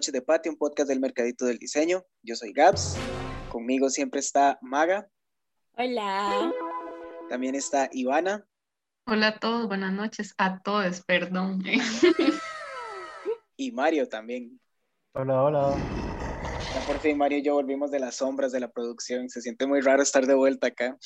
[0.00, 2.06] Hola, hola, es Noche de Patio, un podcast del Mercadito del Diseño.
[2.22, 2.96] Yo soy Gabs,
[3.50, 5.06] conmigo siempre está Maga.
[5.72, 6.50] Hola.
[7.28, 8.46] También está Ivana.
[9.06, 11.62] Hola a todos, buenas noches a todos, perdón.
[13.58, 14.58] y Mario también.
[15.12, 15.76] Hola, hola.
[16.74, 19.28] Ya por fin Mario y yo volvimos de las sombras de la producción.
[19.28, 20.96] Se siente muy raro estar de vuelta acá.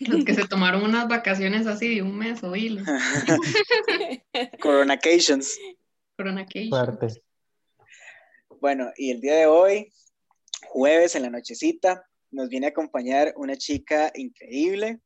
[0.00, 2.80] Los que se tomaron unas vacaciones así de un mes o hilo.
[4.62, 5.58] Coronacations.
[6.16, 7.20] Coronacations.
[8.60, 9.90] Bueno, y el día de hoy,
[10.68, 15.00] jueves en la nochecita, nos viene a acompañar una chica increíble,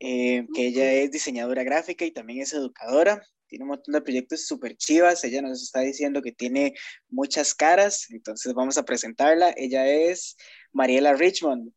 [0.00, 3.22] eh, que ella es diseñadora gráfica y también es educadora.
[3.48, 5.24] Tiene un montón de proyectos súper chivas.
[5.24, 6.74] Ella nos está diciendo que tiene
[7.08, 9.54] muchas caras, entonces vamos a presentarla.
[9.56, 10.36] Ella es
[10.72, 11.72] Mariela Richmond.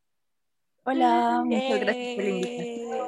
[0.83, 3.07] Hola, muchas gracias por la invitación.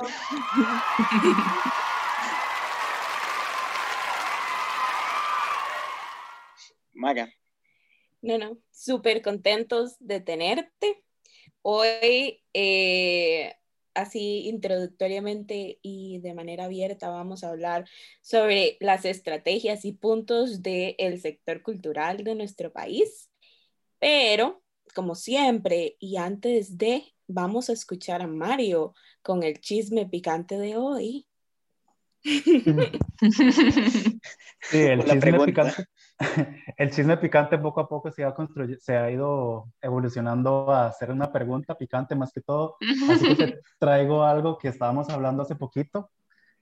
[6.94, 7.30] Maga.
[8.26, 11.04] No, no, súper contentos de tenerte.
[11.62, 13.54] Hoy, eh,
[13.94, 17.88] así introductoriamente y de manera abierta, vamos a hablar
[18.22, 23.30] sobre las estrategias y puntos del sector cultural de nuestro país.
[24.00, 24.64] Pero,
[24.96, 30.78] como siempre, y antes de vamos a escuchar a Mario con el chisme picante de
[30.78, 31.28] hoy.
[34.62, 35.86] Sí, el chisme picante.
[36.78, 38.34] El chisme picante poco a poco se ha,
[38.80, 42.78] se ha ido evolucionando a ser una pregunta picante más que todo.
[43.12, 46.10] Así que te traigo algo que estábamos hablando hace poquito,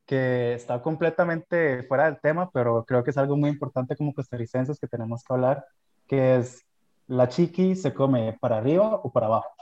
[0.05, 4.79] que está completamente fuera del tema, pero creo que es algo muy importante como costarricenses
[4.79, 5.65] que tenemos que hablar,
[6.07, 6.65] que es,
[7.07, 9.53] ¿la chiqui se come para arriba o para abajo?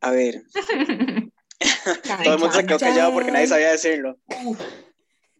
[0.00, 0.42] A ver.
[2.24, 4.16] Todo el mundo se quedó callado porque nadie sabía decirlo.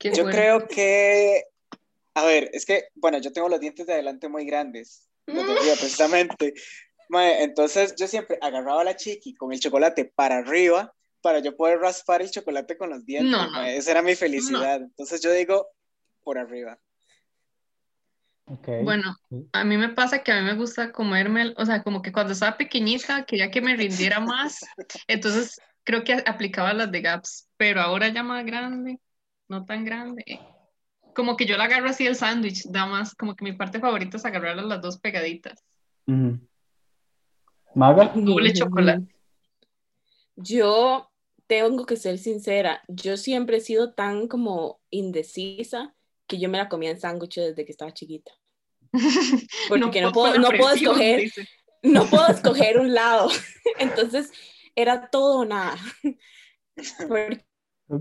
[0.01, 1.45] yo creo que.
[2.19, 5.09] A ver, es que, bueno, yo tengo los dientes de adelante muy grandes.
[5.27, 6.53] precisamente.
[7.11, 11.79] entonces yo siempre agarraba a la chiqui con el chocolate para arriba para yo poder
[11.79, 13.31] raspar el chocolate con los dientes.
[13.31, 14.83] No, Esa era mi felicidad.
[14.83, 15.69] Entonces yo digo
[16.25, 16.77] por arriba.
[18.83, 19.15] Bueno,
[19.53, 22.33] a mí me pasa que a mí me gusta comerme, o sea, como que cuando
[22.33, 24.61] estaba pequeñita quería que me rindiera más,
[25.07, 28.99] entonces creo que aplicaba las de Gaps, pero ahora ya más grande,
[29.49, 30.41] no tan grande,
[31.19, 34.19] como que yo la agarro así el sándwich, da más, como que mi parte favorita
[34.19, 35.65] es agarrarlas las dos pegaditas.
[37.75, 38.13] ¿Maga?
[38.15, 39.13] Doble chocolate.
[40.37, 41.11] Yo
[41.49, 45.93] tengo que ser sincera, yo siempre he sido tan como indecisa
[46.29, 48.31] que yo me la comía en sándwich desde que estaba chiquita.
[49.69, 51.33] Porque no, puedo, no puedo escoger,
[51.83, 53.29] no puedo escoger un lado.
[53.81, 54.31] Entonces
[54.77, 55.79] era todo o nada.
[57.09, 57.45] Porque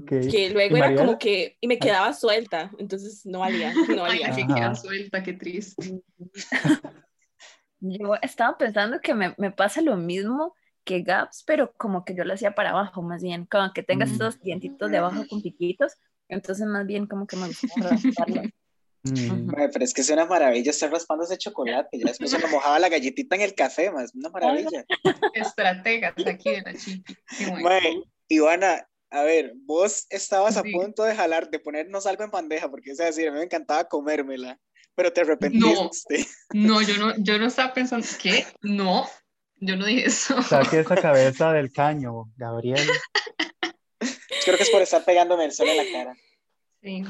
[0.06, 4.34] que luego era como que, y me quedaba suelta, entonces no valía, no valía.
[4.34, 6.02] Ay, que queda suelta, qué triste.
[7.80, 12.24] Yo estaba pensando que me, me, pasa lo mismo que Gaps, pero como que yo
[12.24, 14.14] lo hacía para abajo, más bien, como que tengas mm.
[14.16, 15.94] esos dientitos de abajo con piquitos,
[16.30, 18.42] entonces, más bien, como que me gusta rasparlo.
[19.04, 19.52] Mm.
[19.72, 21.98] pero es que es una maravilla estar raspando ese chocolate.
[21.98, 24.84] Ya después se me mojaba la galletita en el café, más una maravilla.
[25.34, 27.16] Estrategas aquí de la chiqui.
[28.28, 32.92] Ivana, a ver, vos estabas a punto de jalar, de ponernos algo en bandeja, porque
[32.92, 34.60] es decir, a mí me encantaba comérmela,
[34.96, 36.26] pero te arrepentiste.
[36.54, 38.46] No, no yo no, yo no estaba pensando, ¿qué?
[38.62, 39.08] No,
[39.56, 40.42] yo no dije eso.
[40.44, 42.88] Saque esa cabeza del caño, Gabriel.
[44.44, 46.16] Creo que es por estar pegándome el sol en la cara.
[46.82, 47.04] Sí.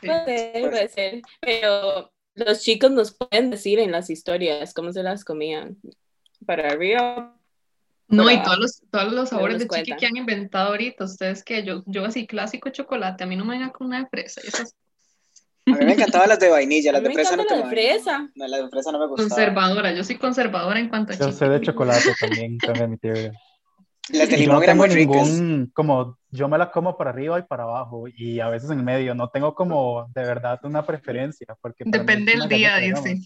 [0.00, 1.22] Puede ser, puede ser.
[1.40, 5.76] Pero los chicos nos pueden decir en las historias cómo se las comían.
[6.46, 7.39] Para arriba.
[8.10, 11.04] No, y todos los, todos los sabores de chiqui que han inventado ahorita.
[11.04, 14.06] Ustedes que yo, yo así clásico chocolate, a mí no me venga con una de
[14.06, 14.40] fresa.
[15.66, 18.28] A mí me encantaban las de vainilla, las de fresa no te de fresa.
[18.34, 19.28] No, las de fresa no me gustaban.
[19.28, 23.32] Conservadora, yo soy conservadora en cuanto a Yo sé de chocolate también, también mi teoría.
[24.08, 27.62] Las de limón eran muy ningún, como yo me las como para arriba y para
[27.62, 31.46] abajo y a veces en medio, no tengo como de verdad una preferencia.
[31.60, 33.20] Porque depende del día, dice.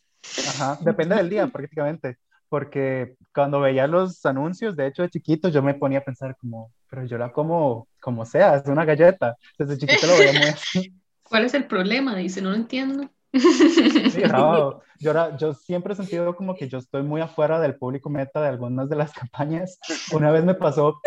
[0.49, 2.19] Ajá, depende del día prácticamente,
[2.49, 6.73] porque cuando veía los anuncios, de hecho de chiquito, yo me ponía a pensar como,
[6.88, 9.37] pero yo la como como sea, es una galleta.
[9.58, 10.94] Desde chiquito lo veía muy así.
[11.23, 12.14] ¿Cuál es el problema?
[12.14, 13.08] Dice, no lo entiendo.
[13.32, 18.11] Sí, no, yo, yo siempre he sentido como que yo estoy muy afuera del público
[18.11, 19.79] meta de algunas de las campañas.
[20.12, 21.00] Una vez me pasó,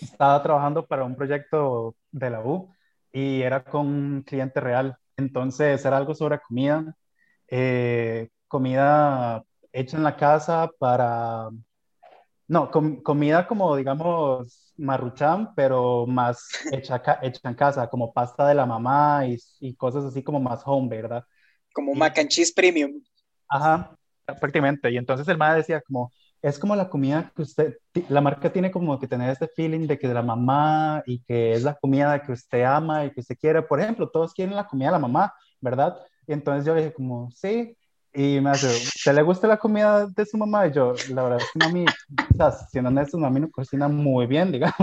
[0.00, 2.68] estaba trabajando para un proyecto de la U
[3.12, 4.98] y era con un cliente real.
[5.16, 6.96] Entonces era algo sobre comida,
[7.48, 9.44] eh, comida
[9.74, 11.50] hecha en la casa para,
[12.46, 18.66] no, comida como digamos marruchán, pero más hecha, hecha en casa, como pasta de la
[18.66, 21.24] mamá y, y cosas así como más home, ¿verdad?
[21.72, 23.02] Como mac and cheese premium.
[23.48, 23.96] Ajá,
[24.40, 24.90] prácticamente.
[24.90, 26.12] Y entonces el madre decía como,
[26.42, 27.78] es como la comida que usted,
[28.08, 31.54] la marca tiene como que tener este feeling de que de la mamá y que
[31.54, 33.62] es la comida que usted ama y que usted quiere.
[33.62, 35.96] Por ejemplo, todos quieren la comida de la mamá, ¿verdad?
[36.26, 37.76] Y entonces yo dije como, sí.
[38.14, 38.68] Y me hace,
[39.04, 40.68] ¿te le gusta la comida de su mamá?
[40.68, 44.26] Y yo, la verdad es que mami, o sea, siendo honesto, mami no cocina muy
[44.26, 44.76] bien, digamos.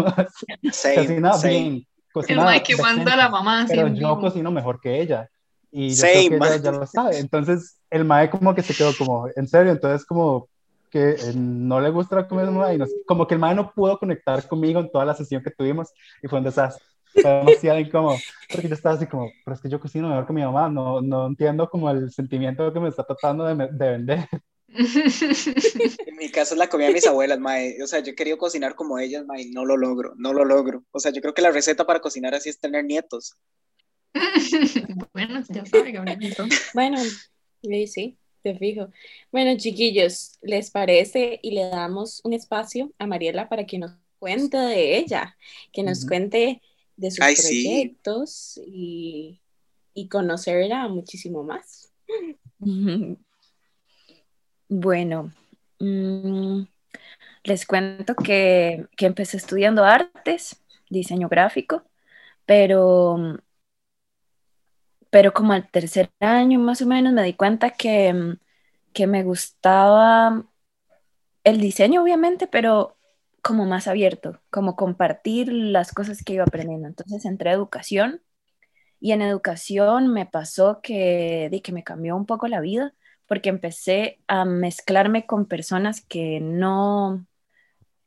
[0.62, 1.88] cocina bien.
[2.12, 3.66] Cocina el que manda la mamá.
[3.70, 5.30] Pero yo cocino mejor que ella.
[5.72, 7.20] Y yo creo que ella ya lo sabe.
[7.20, 10.50] Entonces, el mae como que se quedó como, en serio, entonces como,
[10.92, 14.46] que eh, no le gusta la comida y como que el mae no pudo conectar
[14.48, 15.90] conmigo en toda la sesión que tuvimos
[16.22, 16.84] y fue un desastre.
[17.14, 18.18] Fue demasiado incómodo,
[18.50, 21.02] porque yo estaba así como, pero es que yo cocino mejor que mi mamá, no,
[21.02, 24.28] no entiendo como el sentimiento que me está tratando de, de vender.
[24.72, 27.82] En mi caso es la comida de mis abuelas, mae.
[27.84, 30.86] O sea, yo he querido cocinar como ellas, mae, no lo logro, no lo logro.
[30.92, 33.36] O sea, yo creo que la receta para cocinar así es tener nietos.
[35.14, 35.94] bueno, ya sabe.
[36.74, 36.98] Bueno,
[37.88, 38.18] sí.
[38.44, 38.90] Te fijo.
[39.32, 41.40] Bueno, chiquillos, ¿les parece?
[41.44, 45.38] Y le damos un espacio a Mariela para que nos cuente de ella,
[45.72, 46.62] que nos cuente
[46.96, 49.40] de sus proyectos y,
[50.10, 51.92] conocerla muchísimo más.
[54.68, 55.32] Bueno,
[55.80, 56.64] mm,
[57.44, 61.84] les cuento que, que empecé estudiando artes, diseño gráfico,
[62.46, 63.38] pero
[65.12, 68.38] pero como al tercer año más o menos me di cuenta que,
[68.94, 70.46] que me gustaba
[71.44, 72.98] el diseño, obviamente, pero
[73.42, 76.88] como más abierto, como compartir las cosas que iba aprendiendo.
[76.88, 78.22] Entonces entré a educación
[79.00, 82.94] y en educación me pasó que, de que me cambió un poco la vida
[83.28, 87.26] porque empecé a mezclarme con personas que no,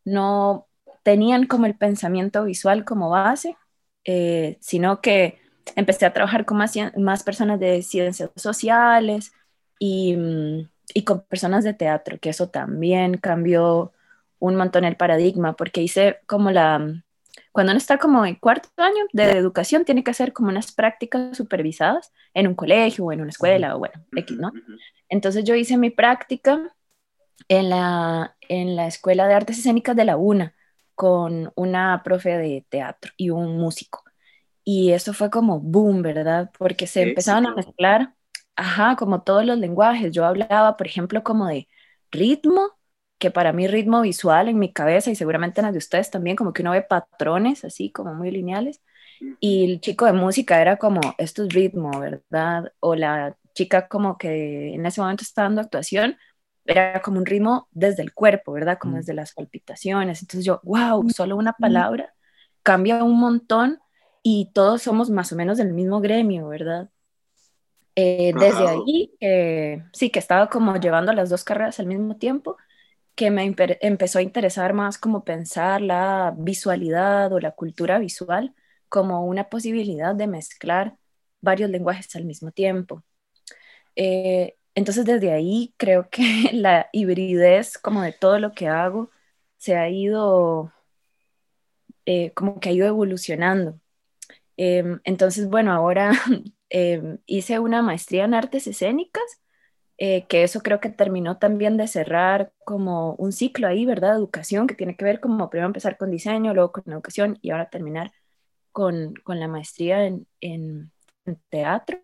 [0.04, 0.68] no
[1.02, 3.56] tenían como el pensamiento visual como base,
[4.04, 5.38] eh, sino que
[5.76, 9.32] empecé a trabajar con más, más personas de ciencias sociales
[9.78, 10.16] y,
[10.92, 13.92] y, con personas de teatro, que eso también cambió
[14.48, 17.02] un montón el paradigma, porque hice como la,
[17.52, 21.36] cuando uno está como en cuarto año de educación, tiene que hacer como unas prácticas
[21.36, 24.52] supervisadas en un colegio o en una escuela o bueno, X, ¿no?
[25.08, 26.74] Entonces yo hice mi práctica
[27.48, 30.54] en la, en la Escuela de Artes Escénicas de la UNA
[30.94, 34.04] con una profe de teatro y un músico.
[34.62, 36.50] Y eso fue como boom, ¿verdad?
[36.58, 38.14] Porque se empezaban a mezclar,
[38.56, 40.12] ajá, como todos los lenguajes.
[40.12, 41.68] Yo hablaba, por ejemplo, como de
[42.10, 42.73] ritmo,
[43.18, 46.36] que para mí ritmo visual en mi cabeza y seguramente en las de ustedes también,
[46.36, 48.82] como que uno ve patrones así como muy lineales.
[49.40, 52.72] Y el chico de música era como, esto es ritmo, ¿verdad?
[52.80, 56.16] O la chica como que en ese momento estaba dando actuación,
[56.66, 58.78] era como un ritmo desde el cuerpo, ¿verdad?
[58.78, 60.22] Como desde las palpitaciones.
[60.22, 62.12] Entonces yo, wow, solo una palabra
[62.62, 63.80] cambia un montón
[64.22, 66.88] y todos somos más o menos del mismo gremio, ¿verdad?
[67.96, 69.12] Eh, desde ahí,
[69.92, 72.56] sí, que estaba como llevando las dos carreras al mismo tiempo,
[73.14, 73.44] que me
[73.80, 78.54] empezó a interesar más como pensar la visualidad o la cultura visual
[78.88, 80.96] como una posibilidad de mezclar
[81.40, 83.04] varios lenguajes al mismo tiempo.
[83.96, 89.10] Eh, entonces desde ahí creo que la hibridez como de todo lo que hago
[89.58, 90.72] se ha ido,
[92.06, 93.80] eh, como que ha ido evolucionando.
[94.56, 96.12] Em, entonces, bueno, ahora
[96.70, 99.24] em, hice una maestría en artes escénicas,
[99.98, 104.16] eh, que eso creo que terminó también de cerrar como un ciclo ahí, ¿verdad?
[104.16, 107.70] Educación, que tiene que ver como primero empezar con diseño, luego con educación y ahora
[107.70, 108.12] terminar
[108.72, 110.92] con, con la maestría en, en,
[111.50, 112.02] teatro.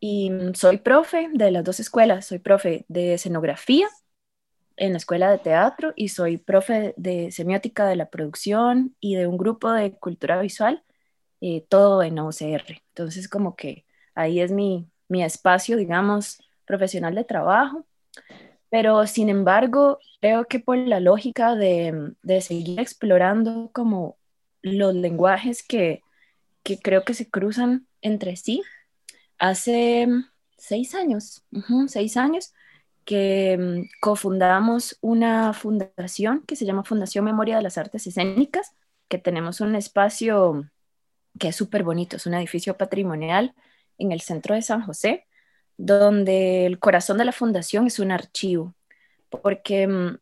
[0.00, 3.88] Y soy profe de las dos escuelas, soy profe de escenografía
[4.76, 9.26] en la escuela de teatro y soy profe de semiótica de la producción y de
[9.26, 10.84] un grupo de cultura visual
[11.40, 12.82] eh, todo en OCR.
[12.88, 16.38] Entonces, como que ahí es mi, mi espacio, digamos,
[16.70, 17.84] profesional de trabajo.
[18.70, 24.16] Pero, sin embargo, creo que por la lógica de, de seguir explorando como
[24.62, 26.02] los lenguajes que,
[26.62, 28.62] que, creo que se cruzan entre sí,
[29.38, 30.06] hace
[30.56, 31.42] seis años,
[31.88, 32.52] seis años,
[33.04, 38.76] que mm, cofundamos una fundación que se llama Fundación Memoria de las Artes Escénicas,
[39.08, 40.70] que tenemos un espacio
[41.38, 43.54] que es súper bonito, es un edificio patrimonial
[43.98, 45.26] en el centro de San José,
[45.80, 48.74] donde el corazón de la fundación es un archivo,
[49.30, 50.18] porque mm,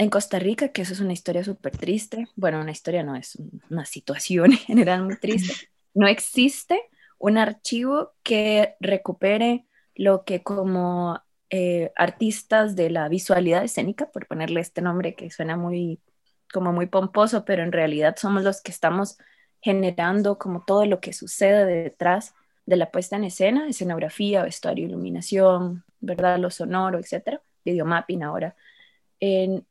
[0.00, 3.38] en Costa Rica, que eso es una historia súper triste, bueno, una historia no, es
[3.70, 6.80] una situación en general muy triste, no existe
[7.18, 14.60] un archivo que recupere lo que como eh, artistas de la visualidad escénica, por ponerle
[14.60, 16.00] este nombre que suena muy
[16.52, 19.18] como muy pomposo, pero en realidad somos los que estamos
[19.60, 22.34] generando como todo lo que sucede detrás
[22.68, 26.38] de la puesta en escena, escenografía, vestuario, iluminación, ¿verdad?
[26.38, 28.54] Lo sonoro, etcétera, videomapping ahora.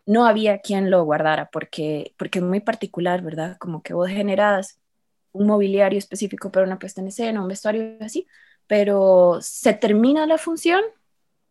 [0.07, 3.57] no había quien lo guardara porque, porque es muy particular, ¿verdad?
[3.59, 4.79] Como que vos generas
[5.31, 8.27] un mobiliario específico para una puesta en escena, un vestuario así,
[8.65, 10.81] pero se termina la función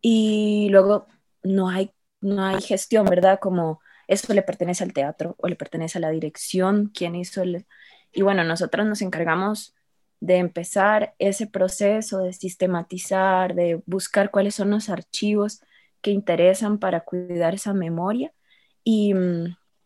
[0.00, 1.07] y luego
[1.45, 3.38] no hay, no hay gestión, ¿verdad?
[3.41, 7.67] Como eso le pertenece al teatro o le pertenece a la dirección, quién hizo el...
[8.12, 9.75] Y bueno, nosotros nos encargamos
[10.20, 15.61] de empezar ese proceso de sistematizar, de buscar cuáles son los archivos
[16.00, 18.32] que interesan para cuidar esa memoria.
[18.85, 19.14] Y,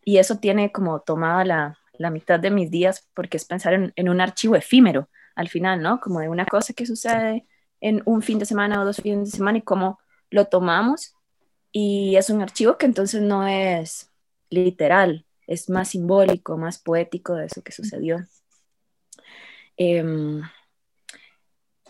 [0.04, 3.92] y eso tiene como tomada la, la, mitad de mis días porque es pensar en,
[3.96, 6.00] en, un archivo efímero al final, ¿no?
[6.00, 7.46] Como de una cosa que sucede
[7.80, 9.98] en un fin de semana o dos fines de semana y cómo
[10.30, 11.14] lo tomamos.
[11.72, 14.10] Y es un archivo que entonces no es
[14.50, 18.18] literal, es más simbólico, más poético de eso que sucedió.
[19.82, 20.42] Em,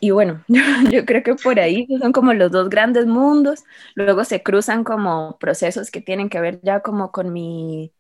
[0.01, 0.45] y bueno,
[0.93, 3.65] yo, creo que por ahí son como los dos grandes mundos.
[3.97, 7.93] Luego se cruzan como procesos que tienen que ver ya como con mi,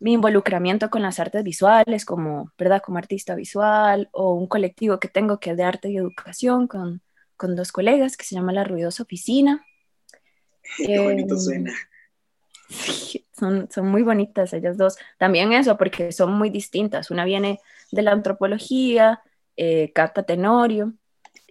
[0.00, 2.82] mi involucramiento con las artes visuales, como, ¿verdad?
[2.84, 7.00] Como artista visual, o un colectivo que tengo que es de arte y educación con,
[7.38, 9.64] con dos colegas que se llama La Ruidosa Oficina.
[10.76, 11.72] Qué bonito em, suena.
[13.32, 14.96] Son, son muy bonitas ellas dos.
[15.18, 17.10] También eso, porque son muy distintas.
[17.10, 17.60] Una viene
[17.90, 19.22] de la antropología,
[19.56, 20.94] eh, Cata Tenorio,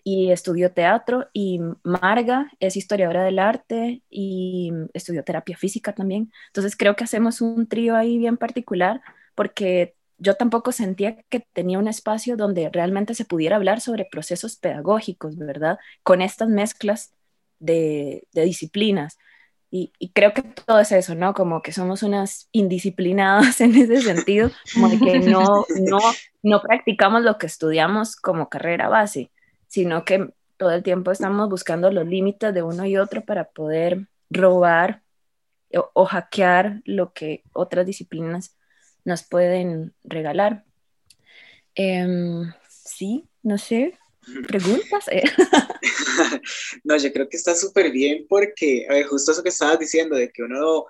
[0.03, 6.31] y estudió teatro, y Marga es historiadora del arte y estudió terapia física también.
[6.47, 9.01] Entonces creo que hacemos un trío ahí bien particular,
[9.35, 14.57] porque yo tampoco sentía que tenía un espacio donde realmente se pudiera hablar sobre procesos
[14.57, 15.79] pedagógicos, ¿verdad?
[16.03, 17.13] Con estas mezclas
[17.59, 19.17] de disciplinas.
[19.71, 21.33] Y, creo que todo es eso, ¿no?
[21.33, 25.99] Como que somos unas indisciplinadas en ese sentido, como que no, no,
[26.41, 29.31] no practicamos lo que estudiamos como carrera base,
[29.67, 34.07] sino que todo el tiempo estamos buscando los límites de uno y otro para poder
[34.29, 35.01] robar
[35.93, 38.57] o, hackear lo que otras disciplinas
[39.05, 40.65] nos pueden regalar.
[41.75, 43.97] Em, sí, no sé,
[44.47, 45.07] preguntas.
[45.11, 45.23] Eh.
[46.83, 50.15] no, yo creo que está súper bien porque, a ver, justo eso que estabas diciendo,
[50.15, 50.85] de que uno,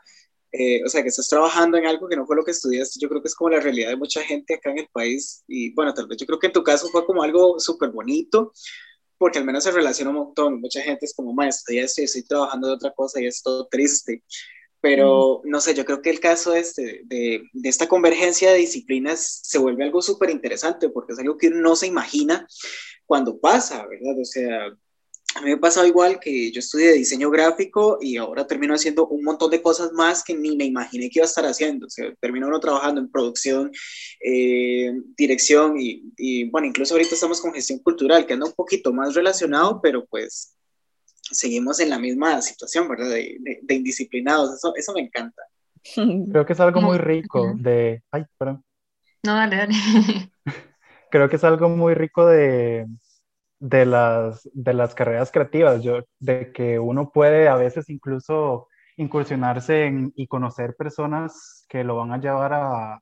[0.51, 3.09] eh, o sea, que estás trabajando en algo que no fue lo que estudiaste, yo
[3.09, 5.43] creo que es como la realidad de mucha gente acá en el país.
[5.47, 8.53] Y bueno, tal vez yo creo que en tu caso fue como algo súper bonito,
[9.17, 10.61] porque al menos se relaciona un montón.
[10.61, 13.67] Mucha gente es como, maestro, ya estoy, estoy trabajando de otra cosa y es todo
[13.67, 14.23] triste.
[14.81, 19.41] Pero no sé, yo creo que el caso este, de, de esta convergencia de disciplinas
[19.43, 22.47] se vuelve algo súper interesante porque es algo que uno no se imagina
[23.05, 24.19] cuando pasa, ¿verdad?
[24.21, 24.71] O sea,
[25.35, 29.07] a mí me ha pasado igual que yo estudié diseño gráfico y ahora termino haciendo
[29.07, 31.85] un montón de cosas más que ni me imaginé que iba a estar haciendo.
[31.85, 33.71] O sea, termino uno trabajando en producción,
[34.23, 39.13] eh, dirección y, bueno, incluso ahorita estamos con gestión cultural, que anda un poquito más
[39.13, 40.55] relacionado, pero pues
[41.21, 43.09] seguimos en la misma situación, ¿verdad?
[43.09, 44.55] De, de, indisciplinados.
[44.55, 45.41] Eso, eso me encanta.
[46.31, 48.03] Creo que es algo muy rico de...
[48.11, 48.63] Ay, perdón.
[49.23, 49.73] No, dale, dale.
[51.09, 52.87] creo que es algo muy rico de,
[53.59, 59.85] de, las, de las carreras creativas, yo, de que uno puede a veces incluso incursionarse
[59.85, 63.01] en, y conocer personas que lo van a llevar a,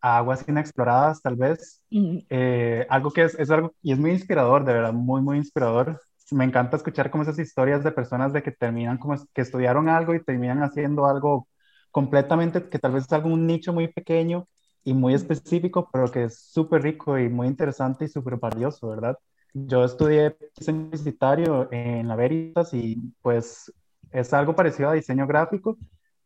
[0.00, 1.82] a aguas inexploradas, tal vez.
[1.90, 6.00] Eh, algo que es, es, algo, y es muy inspirador, de verdad, muy, muy inspirador.
[6.30, 10.14] Me encanta escuchar como esas historias de personas de que terminan como que estudiaron algo
[10.14, 11.48] y terminan haciendo algo
[11.90, 14.48] completamente, que tal vez es algo, un nicho muy pequeño,
[14.86, 19.18] y muy específico, pero que es súper rico y muy interesante y súper valioso, ¿verdad?
[19.52, 23.72] Yo estudié diseño publicitario en la Veritas y pues
[24.12, 25.76] es algo parecido a diseño gráfico,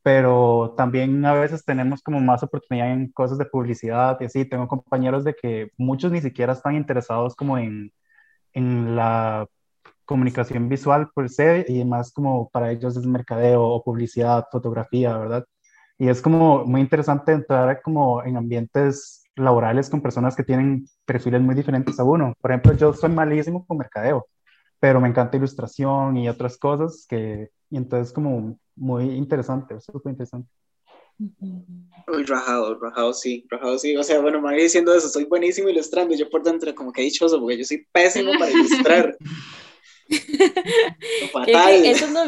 [0.03, 4.45] pero también a veces tenemos como más oportunidad en cosas de publicidad y así.
[4.45, 7.91] Tengo compañeros de que muchos ni siquiera están interesados como en,
[8.53, 9.47] en la
[10.11, 15.45] comunicación visual por se y más como para ellos es mercadeo o publicidad, fotografía, ¿verdad?
[15.99, 21.41] Y es como muy interesante entrar como en ambientes laborales con personas que tienen perfiles
[21.41, 22.35] muy diferentes a uno.
[22.41, 24.27] Por ejemplo, yo soy malísimo con mercadeo,
[24.81, 30.51] pero me encanta ilustración y otras cosas que, y entonces como muy interesante, súper interesante.
[32.09, 33.97] Uy, rajado, rajado sí, rajado sí.
[33.97, 36.17] O sea, bueno, me voy diciendo eso, soy buenísimo ilustrando.
[36.17, 39.17] Yo por dentro, como que he dichoso, porque yo soy pésimo para ilustrar.
[41.47, 42.23] eso, es lo,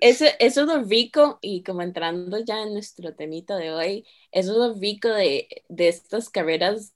[0.00, 4.52] eso, eso, es lo, rico, y como entrando ya en nuestro temita de hoy, eso
[4.52, 6.94] es lo rico de, de estas carreras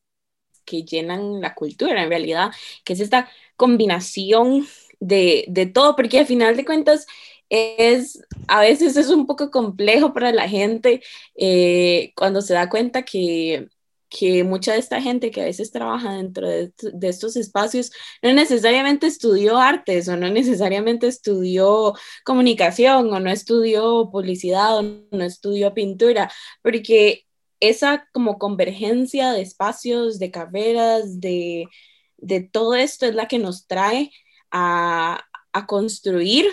[0.64, 2.52] que llenan la cultura en realidad,
[2.84, 4.66] que es esta combinación
[5.00, 7.06] de, de todo, porque al final de cuentas
[7.49, 11.02] es, a veces es un poco complejo para la gente
[11.34, 13.68] eh, cuando se da cuenta que
[14.12, 17.90] que mucha de esta gente que a veces trabaja dentro de, estos espacios
[18.21, 25.25] no necesariamente estudió artes o no necesariamente estudió comunicación o no estudió publicidad o no
[25.25, 26.31] estudió pintura,
[26.62, 27.25] porque
[27.61, 31.69] esa como convergencia de espacios, de carreras, de,
[32.19, 34.11] de todo esto es la que nos trae
[34.50, 36.47] a, a construir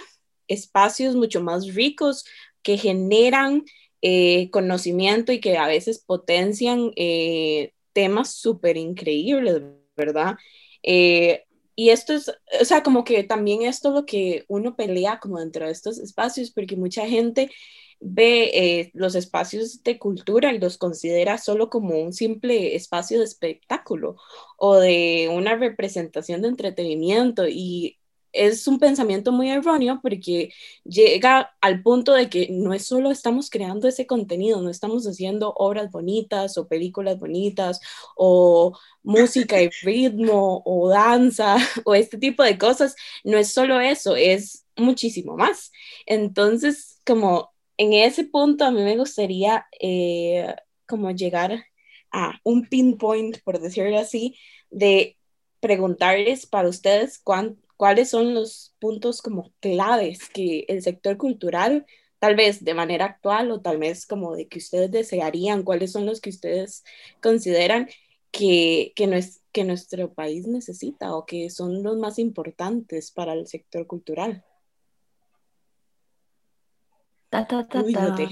[0.48, 2.24] espacios mucho más ricos
[2.63, 3.66] que generan
[4.01, 9.62] eh, conocimiento y que a veces potencian eh, temas súper increíbles,
[9.98, 10.38] ¿verdad?
[10.84, 11.44] Eh,
[11.75, 12.29] y esto es,
[12.62, 16.00] o sea, como que también esto es lo que uno pelea como dentro de estos
[16.00, 17.51] espacios, porque mucha gente
[18.00, 24.15] ve los espacios de cultura y los considera solo como un simple espacio de espectáculo
[24.58, 28.00] o de una representación de entretenimiento y
[28.31, 33.50] es un pensamiento muy erróneo porque llega al punto de que no es solo estamos
[33.50, 37.79] creando ese contenido, no estamos haciendo obras bonitas o películas bonitas
[38.15, 44.15] o música y ritmo o danza o este tipo de cosas, no es solo eso,
[44.15, 45.71] es muchísimo más.
[46.05, 50.55] Entonces, como en ese punto a mí me gustaría eh,
[50.86, 51.65] como llegar
[52.12, 54.38] a un pinpoint, por decirlo así,
[54.69, 55.17] de
[55.59, 61.86] preguntarles para ustedes cuánto cuáles son los puntos como claves que el sector cultural,
[62.19, 66.05] tal vez de manera actual o tal vez como de que ustedes desearían, cuáles son
[66.05, 66.83] los que ustedes
[67.21, 67.88] consideran
[68.31, 73.31] que, que, no es, que nuestro país necesita o que son los más importantes para
[73.31, 74.43] el sector cultural.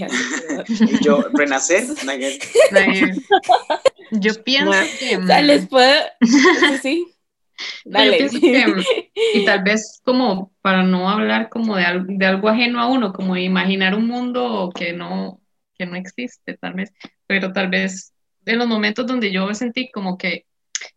[1.02, 1.86] yo, renacer.
[4.12, 5.42] yo pienso que.
[5.42, 6.04] les puedo.
[6.82, 7.14] sí.
[9.34, 13.14] y tal vez como para no hablar como de, algo, de algo ajeno a uno,
[13.14, 15.42] como imaginar un mundo que no,
[15.78, 16.94] que no existe, tal vez,
[17.26, 18.14] pero tal vez
[18.46, 20.46] en los momentos donde yo sentí como que,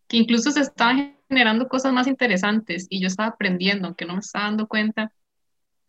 [0.08, 4.20] que incluso se estaban generando cosas más interesantes y yo estaba aprendiendo, aunque no me
[4.20, 5.12] estaba dando cuenta,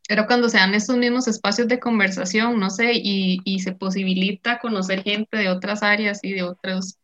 [0.07, 4.59] era cuando se dan estos mismos espacios de conversación, no sé, y, y se posibilita
[4.59, 6.97] conocer gente de otras áreas y de otros,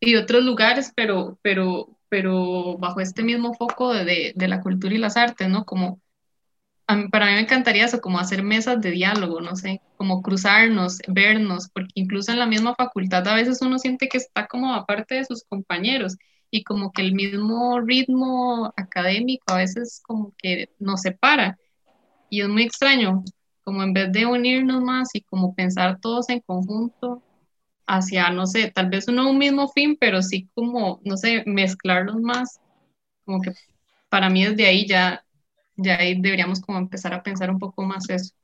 [0.00, 4.94] y de otros lugares, pero, pero pero bajo este mismo foco de, de la cultura
[4.94, 5.64] y las artes, ¿no?
[5.64, 6.00] Como,
[7.10, 11.70] para mí me encantaría eso, como hacer mesas de diálogo, no sé, como cruzarnos, vernos,
[11.74, 15.24] porque incluso en la misma facultad a veces uno siente que está como aparte de
[15.24, 16.16] sus compañeros
[16.52, 21.58] y como que el mismo ritmo académico a veces como que nos separa
[22.30, 23.24] y es muy extraño,
[23.64, 27.24] como en vez de unirnos más y como pensar todos en conjunto,
[27.86, 32.16] hacia, no sé, tal vez no un mismo fin, pero sí como, no sé, mezclarlos
[32.20, 32.60] más,
[33.24, 33.52] como que
[34.08, 35.24] para mí desde ahí ya,
[35.76, 38.34] ya ahí deberíamos como empezar a pensar un poco más eso.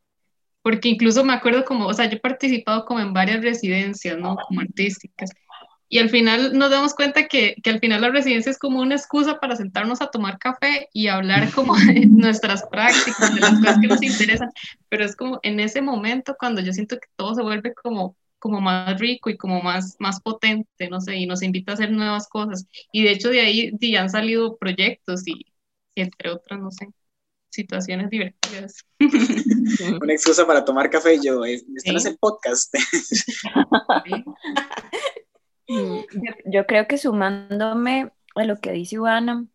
[0.63, 4.37] Porque incluso me acuerdo como, o sea, yo he participado como en varias residencias, ¿no?
[4.37, 5.31] Como artísticas.
[5.89, 8.95] Y al final nos damos cuenta que, que al final la residencia es como una
[8.95, 13.79] excusa para sentarnos a tomar café y hablar como de nuestras prácticas, de las cosas
[13.81, 14.51] que nos interesan.
[14.89, 18.61] Pero es como en ese momento cuando yo siento que todo se vuelve como como
[18.61, 22.27] más rico y como más, más potente, no sé, y nos invita a hacer nuevas
[22.29, 22.67] cosas.
[22.91, 25.47] Y de hecho de ahí ya han salido proyectos y,
[25.95, 26.89] entre otras, no sé,
[27.51, 28.85] situaciones divertidas.
[30.03, 32.75] Una excusa para tomar café y yo, esto no es el podcast.
[36.47, 39.47] yo, creo que sumándome a lo que dice Ivana,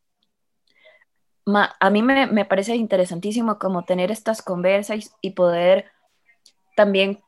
[1.80, 5.92] a mí me, me, parece interesantísimo como tener estas conversas y poder
[6.76, 7.25] también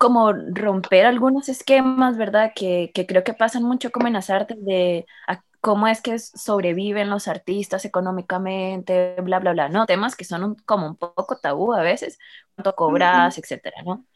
[0.00, 2.52] como romper algunos esquemas, ¿verdad?
[2.56, 5.04] Que, que, creo que pasan mucho como en las artes de
[5.60, 9.84] cómo es que sobreviven los artistas económicamente, bla, bla, bla, ¿no?
[9.84, 12.18] Temas que son como un poco tabú a veces,
[12.54, 14.06] cuánto cobras, etcétera, ¿no?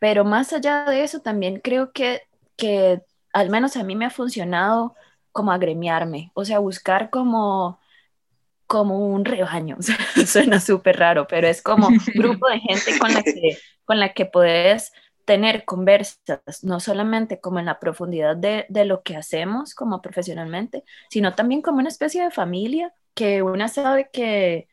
[0.00, 2.22] Pero más allá de eso, también creo que,
[2.56, 3.00] que
[3.32, 4.96] al menos a mí me ha funcionado
[5.30, 7.78] como agremiarme, o sea, buscar como
[8.66, 9.76] como un rebaño,
[10.26, 14.14] suena súper raro, pero es como un grupo de gente con la que, con la
[14.14, 14.92] que puedes
[15.24, 21.34] tener conversas, no solamente como en la profundidad de, lo que hacemos como profesionalmente, sino
[21.34, 24.68] también como una especie de familia que una sabe que,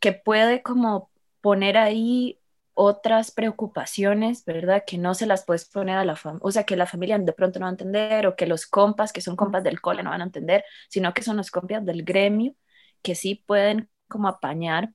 [0.00, 2.38] que puede como poner ahí
[2.74, 4.84] otras preocupaciones, ¿verdad?
[4.86, 7.32] Que no se las puedes poner a la familia, o sea, que la familia de
[7.32, 10.10] pronto no va a entender, o que los compas, que son compas del cole, no
[10.10, 12.54] van a entender, sino que son los compas del gremio,
[13.02, 14.92] que sí pueden como apañar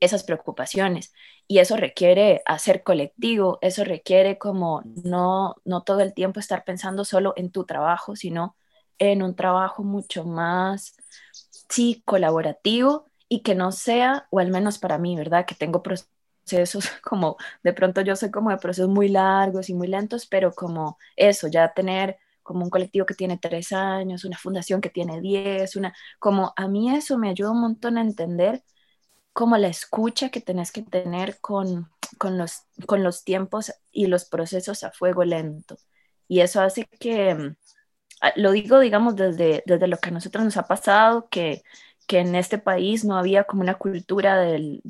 [0.00, 1.12] esas preocupaciones.
[1.46, 7.04] Y eso requiere hacer colectivo, eso requiere como no, no todo el tiempo estar pensando
[7.04, 8.56] solo en tu trabajo, sino
[8.98, 10.94] en un trabajo mucho más,
[11.68, 15.46] sí, colaborativo y que no sea, o al menos para mí, ¿verdad?
[15.46, 19.88] Que tengo procesos como, de pronto yo soy como de procesos muy largos y muy
[19.88, 24.80] lentos, pero como eso, ya tener como un colectivo que tiene tres años, una fundación
[24.80, 28.62] que tiene diez, una, como a mí eso me ayuda un montón a entender
[29.38, 34.24] como la escucha que tenés que tener con, con, los, con los tiempos y los
[34.24, 35.76] procesos a fuego lento.
[36.26, 37.56] Y eso hace que, mm,
[38.34, 41.62] lo digo, digamos, desde, desde lo que a nosotros nos ha pasado, que,
[42.08, 44.82] que en este país no había como una cultura del,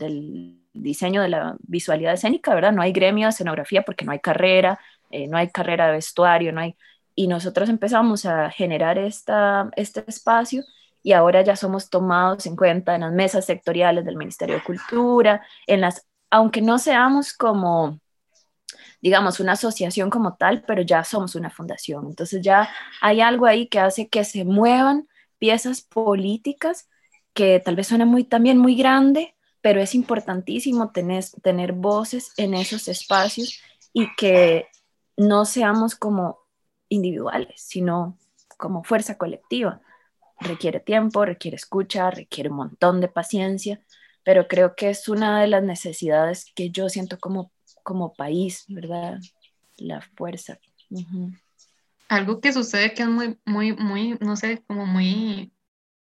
[0.72, 2.72] diseño de la visualidad escénica, ¿verdad?
[2.72, 4.80] No hay gremio de escenografía porque no hay carrera,
[5.10, 6.74] eh, no hay carrera de vestuario, no hay...
[7.14, 10.64] Y nosotros empezamos a generar esta, este espacio
[11.02, 15.42] y ahora ya somos tomados en cuenta en las mesas sectoriales del Ministerio de Cultura,
[15.66, 18.00] en las, aunque no seamos como,
[19.00, 22.06] digamos, una asociación como tal, pero ya somos una fundación.
[22.06, 22.68] Entonces ya
[23.00, 25.08] hay algo ahí que hace que se muevan
[25.38, 26.88] piezas políticas
[27.32, 32.54] que tal vez suena muy, también muy grande, pero es importantísimo tener, tener voces en
[32.54, 33.60] esos espacios
[33.92, 34.66] y que
[35.16, 36.38] no seamos como
[36.88, 38.18] individuales, sino
[38.56, 39.80] como fuerza colectiva.
[40.40, 43.80] Requiere tiempo, requiere escucha, requiere un montón de paciencia,
[44.24, 47.50] pero creo que es una de las necesidades que yo siento como,
[47.82, 49.18] como país, ¿verdad?
[49.76, 50.58] La fuerza.
[52.08, 55.52] Algo que sucede que es muy, muy, muy, no sé, como muy,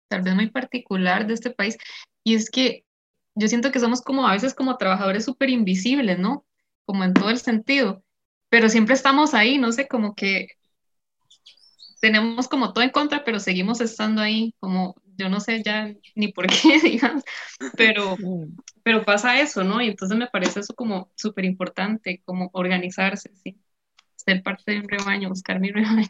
[0.07, 1.77] tal vez muy particular de este país,
[2.23, 2.85] y es que
[3.35, 6.45] yo siento que somos como a veces como trabajadores súper invisibles, ¿no?
[6.85, 8.03] Como en todo el sentido
[8.55, 10.47] pero siempre estamos ahí, no sé, como que
[12.05, 16.31] tenemos como todo en contra, pero seguimos estando ahí, como yo no sé ya ni
[16.31, 17.23] por qué, digamos,
[17.75, 18.15] pero,
[18.83, 19.81] pero pasa eso, ¿no?
[19.81, 23.57] Y entonces me parece eso como súper importante, como organizarse, ¿sí?
[24.17, 26.07] Ser parte de un rebaño, buscar mi rebaño.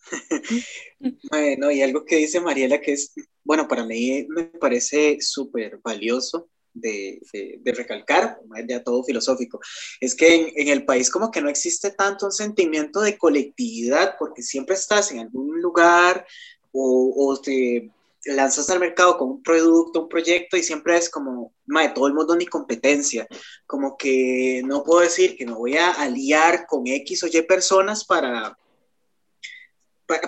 [1.30, 3.14] bueno, y algo que dice Mariela que es,
[3.44, 9.60] bueno, para mí me parece súper valioso de, de, recalcar, ya todo filosófico,
[10.00, 14.42] es que en, el país como que no existe tanto un sentimiento de colectividad, porque
[14.42, 16.26] siempre estás en algún lugar
[16.72, 17.90] o, o te
[18.24, 22.14] lanzas al mercado con un producto, un proyecto y siempre es como, madre, todo el
[22.14, 23.26] mundo ni competencia,
[23.66, 28.04] como que no puedo decir que me voy a aliar con X o Y personas
[28.04, 28.56] para,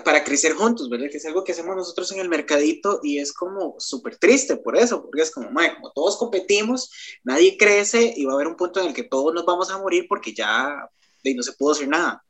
[0.03, 1.07] para, crecer juntos, ¿verdad?
[1.09, 4.77] Que es algo que hacemos nosotros en el mercadito y es como súper triste por
[4.77, 6.89] eso, porque es como, madre, como todos competimos,
[7.23, 9.77] nadie crece y va a haber un punto en el que todos nos vamos a
[9.77, 10.89] morir porque ya
[11.23, 12.23] no se pudo hacer nada.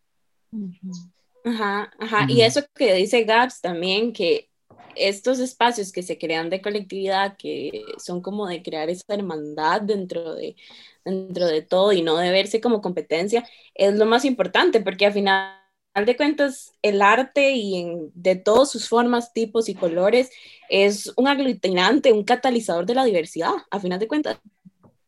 [1.44, 2.26] Ajá, ajá.
[2.30, 4.50] Y eso que dice Gabs también, que
[4.96, 10.36] estos espacios que se crean de colectividad, que son como de crear esa hermandad dentro
[10.36, 10.56] de,
[11.04, 15.14] dentro de todo y no de verse como competencia, es lo más importante, porque al
[15.14, 15.63] final
[15.94, 20.32] de cuentas, el arte y de todas sus formas, tipos y colores
[20.70, 24.40] es un aglutinante, un catalizador de la diversidad, a final de cuentas.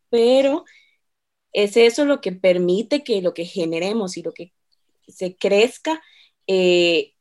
[0.09, 0.63] Pero
[1.53, 4.53] es eso lo que permite que lo que generemos y lo que
[5.07, 6.01] se crezca
[6.47, 7.13] eh,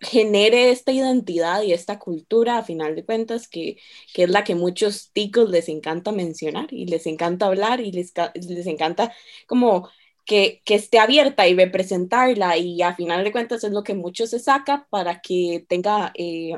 [0.00, 3.76] genere esta identidad y esta cultura, a final de cuentas, que,
[4.14, 8.12] que, es la que muchos ticos les encanta mencionar y les encanta hablar y les,
[8.34, 9.12] les encanta
[9.46, 9.88] como
[10.28, 14.38] que, esté abierta y representarla y a final de cuentas es lo que mucho se
[14.38, 16.52] saca para que tenga, eh,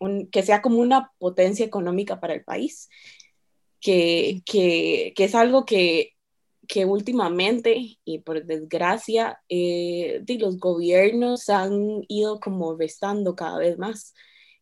[0.00, 2.88] un, que sea como una potencia económica para el país,
[3.80, 6.14] que, que, que es algo que,
[6.86, 14.14] últimamente y por desgracia eh, los gobiernos han ido como restando cada vez más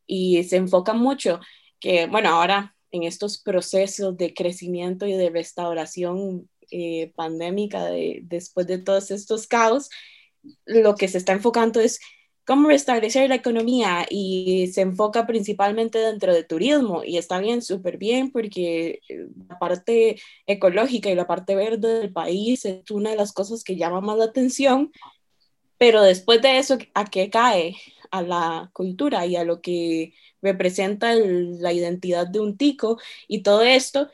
[0.07, 1.39] y se enfoca mucho
[1.81, 8.67] que bueno ahora en estos procesos de crecimiento y de restauración eh, pandémica, de, después
[8.67, 9.89] de todos estos caos,
[10.67, 12.01] lo que se está enfocando es
[12.49, 17.05] cómo restablecer la economía y se enfoca principalmente dentro de turismo.
[17.05, 22.13] Y está bien, súper bien porque eh, la parte ecológica y la parte verde del
[22.13, 24.93] país es una de las cosas que llama más la atención,
[25.79, 27.77] pero después de eso, ¿a qué cae?
[28.11, 32.99] A la cultura y a lo que representa la identidad de un tico.
[33.29, 34.09] Y todo esto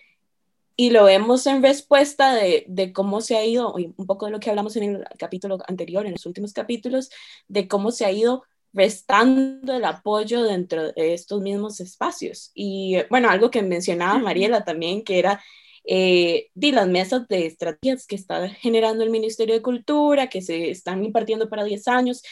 [0.76, 4.40] y lo vemos en respuesta de, de, cómo se ha ido, un poco de lo
[4.40, 7.10] que hablamos en el capítulo anterior, en los últimos capítulos,
[7.48, 12.50] de cómo se ha ido restando el apoyo dentro de estos mismos espacios.
[12.54, 15.40] Y bueno, algo que mencionaba Mariela también, que era
[15.84, 20.70] eh, de las mesas de estrategias que está generando el Ministerio de Cultura, que se
[20.70, 22.22] están impartiendo para 10 años,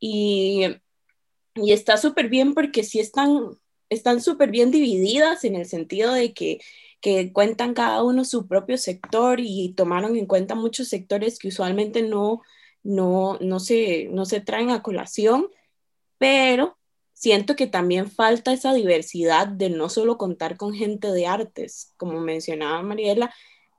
[0.00, 0.64] y,
[1.56, 3.58] y está súper bien porque sí están
[3.92, 6.60] están súper bien divididas en el sentido de que
[7.02, 12.02] que cuentan cada uno su propio sector y tomaron en cuenta muchos sectores que usualmente
[12.02, 12.40] no,
[12.82, 15.48] no, no, se, no se traen a colación,
[16.16, 16.78] pero
[17.12, 22.20] siento que también falta esa diversidad de no solo contar con gente de artes, como
[22.20, 23.34] mencionaba Mariela,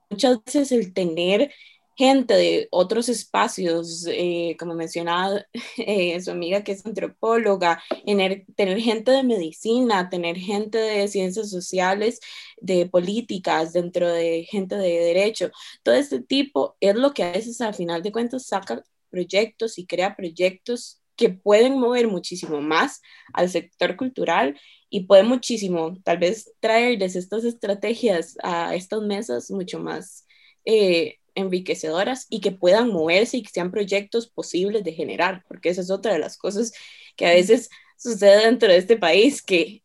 [0.10, 1.54] muchas veces el tener
[1.96, 5.46] gente de otros espacios, eh, como mencionaba
[5.78, 8.46] eh, su amiga que es antropóloga, tener,
[8.80, 12.20] gente de medicina, tener gente de ciencias sociales,
[12.62, 15.52] de políticas, dentro de gente de derecho,
[15.84, 19.86] todo este tipo es lo que a veces al final de cuentas saca proyectos y
[19.86, 23.02] crea proyectos que pueden mover muchísimo más
[23.34, 29.80] al sector cultural y puede muchísimo, tal vez traerles estas estrategias a estas mesas mucho
[29.80, 30.26] más
[30.66, 35.82] eh, enriquecedoras y que puedan moverse y que sean proyectos posibles de generar, porque esa
[35.82, 36.74] es otra de las cosas
[37.16, 39.84] que a veces sucede dentro de este país, que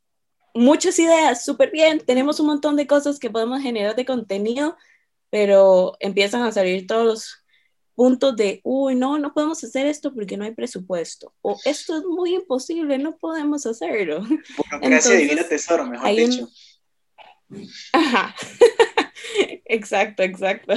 [0.54, 4.76] muchas ideas, súper bien, tenemos un montón de cosas que podemos generar de contenido,
[5.30, 7.44] pero empiezan a salir todos los
[7.94, 12.04] puntos de, uy, no, no podemos hacer esto porque no hay presupuesto, o esto es
[12.04, 14.24] muy imposible, no podemos hacerlo.
[14.56, 16.48] Burocracia divina tesoro, mejor dicho.
[17.92, 18.34] Ajá,
[19.64, 20.74] exacto, exacto.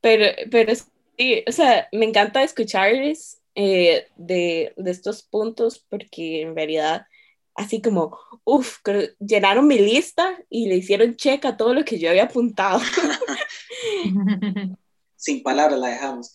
[0.00, 0.72] Pero, pero
[1.16, 7.06] sí, o sea, me encanta escucharles eh, de, de estos puntos porque en realidad
[7.56, 8.78] así como, uff,
[9.18, 12.80] llenaron mi lista y le hicieron check a todo lo que yo había apuntado.
[15.16, 16.32] sin palabras la dejamos.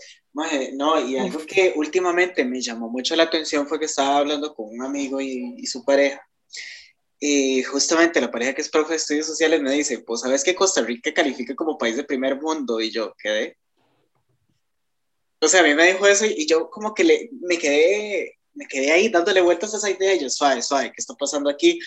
[0.74, 4.68] no, y algo que últimamente me llamó mucho la atención fue que estaba hablando con
[4.70, 6.22] un amigo y, su pareja.
[7.22, 10.56] Y justamente la pareja que es profe de estudios sociales me dice, pues sabes que
[10.56, 13.58] Costa Rica califica como país de primer mundo y yo quedé.
[15.40, 18.68] O sea, a mí me dijo eso y yo como que le, me quedé me
[18.68, 21.80] quedé ahí dándole vueltas a esa idea y yo, suave, suave, ¿qué está pasando aquí?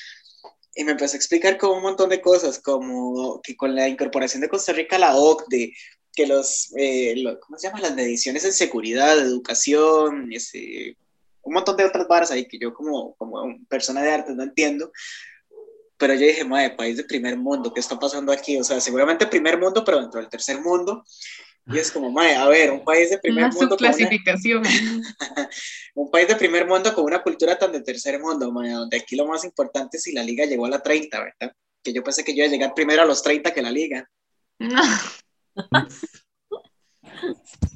[0.74, 4.40] Y me empezó a explicar como un montón de cosas, como que con la incorporación
[4.40, 5.72] de Costa Rica a la OCDE,
[6.12, 7.80] que los, eh, ¿cómo se llama?
[7.80, 10.96] Las mediciones en seguridad, educación, ese,
[11.44, 14.90] un montón de otras varas ahí que yo como, como persona de arte no entiendo.
[15.96, 18.56] Pero yo dije, madre, país de primer mundo, ¿qué está pasando aquí?
[18.58, 21.04] O sea, seguramente primer mundo, pero dentro del tercer mundo.
[21.66, 23.76] Y es como, madre, a ver, un país de primer mundo.
[23.76, 24.62] clasificación.
[25.94, 29.16] un país de primer mundo con una cultura tan de tercer mundo, madre, donde aquí
[29.16, 31.56] lo más importante es si la liga llegó a la 30, ¿verdad?
[31.82, 34.10] Que yo pensé que yo iba a llegar primero a los 30 que la liga.
[34.58, 34.82] No.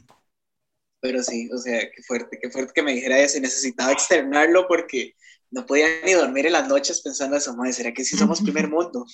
[1.09, 4.67] Pero sí, o sea, qué fuerte, qué fuerte que me dijera eso y necesitaba externarlo
[4.69, 5.15] porque
[5.51, 8.69] no podía ni dormir en las noches pensando eso, madre, ¿será que sí somos primer
[8.71, 9.07] mundo?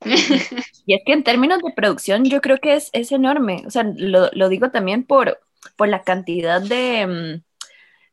[0.00, 3.82] Y es que en términos de producción yo creo que es, es enorme, o sea,
[3.82, 5.38] lo, lo, digo también por,
[5.76, 7.44] por la cantidad de, mm,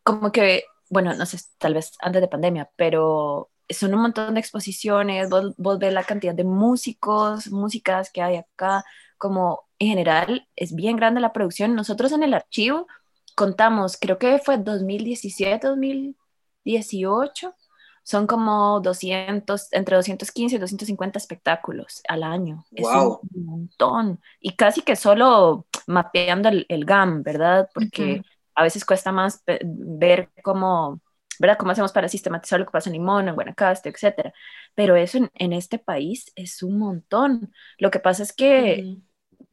[0.03, 4.41] como que, bueno, no sé, tal vez antes de pandemia, pero son un montón de
[4.41, 8.83] exposiciones, vos, vos ves la cantidad de músicos, músicas que hay acá,
[9.17, 11.73] como en general es bien grande la producción.
[11.73, 12.87] Nosotros en el archivo
[13.35, 17.55] contamos, creo que fue 2017, 2018,
[18.03, 22.65] son como 200, entre 215 y 250 espectáculos al año.
[22.71, 24.19] Es un montón.
[24.41, 27.69] Y casi que solo mapeando el, GAM, ¿verdad?
[27.73, 28.21] Porque
[28.55, 31.01] a veces cuesta más ver cómo,
[31.39, 31.57] ¿verdad?
[31.57, 34.33] Cómo hacemos para sistematizar lo que pasa en Limón, en Guanacaste, etcétera.
[34.75, 37.53] Pero eso en, este país es un montón.
[37.77, 38.97] Lo que pasa es que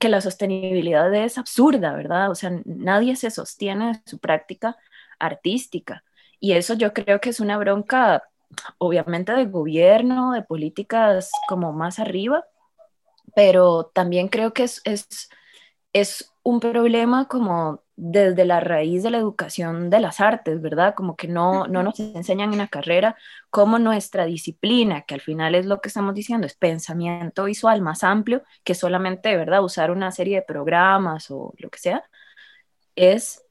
[0.01, 2.31] que la sostenibilidad es absurda, ¿verdad?
[2.31, 4.79] O sea, nadie se sostiene su práctica
[5.19, 6.03] artística.
[6.41, 8.23] Y eso yo creo que es una bronca,
[8.79, 12.47] obviamente, de gobierno, de políticas como más arriba,
[13.35, 15.29] pero también creo que es, es,
[15.93, 20.95] es un problema como desde la raíz de la educación de las artes, ¿verdad?
[20.95, 23.17] Como que no, no nos enseñan en la carrera
[23.51, 28.03] cómo nuestra disciplina, que al final es lo que estamos diciendo, es pensamiento visual más
[28.03, 29.63] amplio que solamente, ¿verdad?
[29.63, 32.05] Usar una serie de programas o lo que sea,
[32.97, 33.45] es,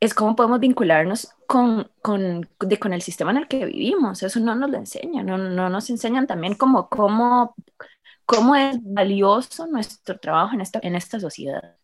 [0.00, 4.22] es cómo podemos vincularnos con, con, con el sistema en el que vivimos.
[4.22, 7.56] Eso no nos lo enseñan, no, no nos enseñan también cómo, cómo,
[8.26, 11.76] cómo es valioso nuestro trabajo en esta, en esta sociedad.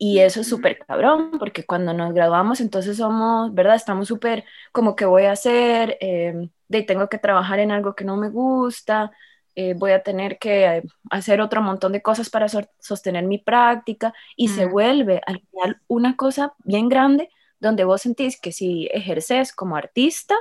[0.00, 3.74] Y eso es súper cabrón, porque cuando nos graduamos, entonces somos, ¿verdad?
[3.74, 8.04] Estamos súper como que voy a hacer, eh, de tengo que trabajar en algo que
[8.04, 9.10] no me gusta,
[9.56, 12.46] eh, voy a tener que eh, hacer otro montón de cosas para
[12.78, 18.40] sostener mi práctica y se vuelve al final una cosa bien grande donde vos sentís
[18.40, 20.36] que si ejerces como artista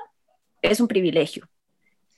[0.62, 1.50] es un privilegio.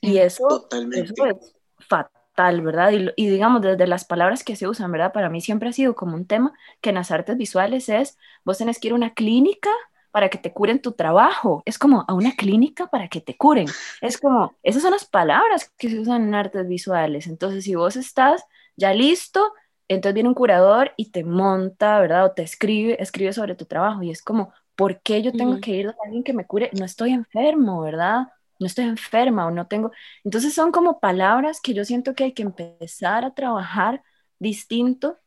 [0.02, 2.92] Y eso, eso es fatal ¿verdad?
[3.16, 5.12] Y, digamos, desde las palabras que se usan, ¿verdad?
[5.12, 8.58] Para mí siempre ha sido como un tema que en las artes visuales es, vos
[8.58, 9.70] tenés que ir a una clínica
[10.10, 11.62] para que te curen tu trabajo.
[11.66, 13.76] Es como a una clínica para que te curen.
[14.00, 17.26] Es como, esas son las palabras que se usan en artes visuales.
[17.26, 18.44] Entonces, si vos estás
[18.76, 19.52] ya listo,
[19.88, 22.24] entonces viene un curador y te monta, ¿verdad?
[22.26, 24.02] O te escribe, escribe sobre tu trabajo.
[24.02, 26.70] Y es como, ¿por qué yo tengo que ir a alguien que me cure?
[26.72, 28.28] No estoy enfermo, ¿verdad?
[28.60, 29.92] No estoy enferma o no tengo.
[30.24, 34.02] Entonces son como palabras que yo siento que hay que empezar a trabajar
[34.38, 35.18] distinto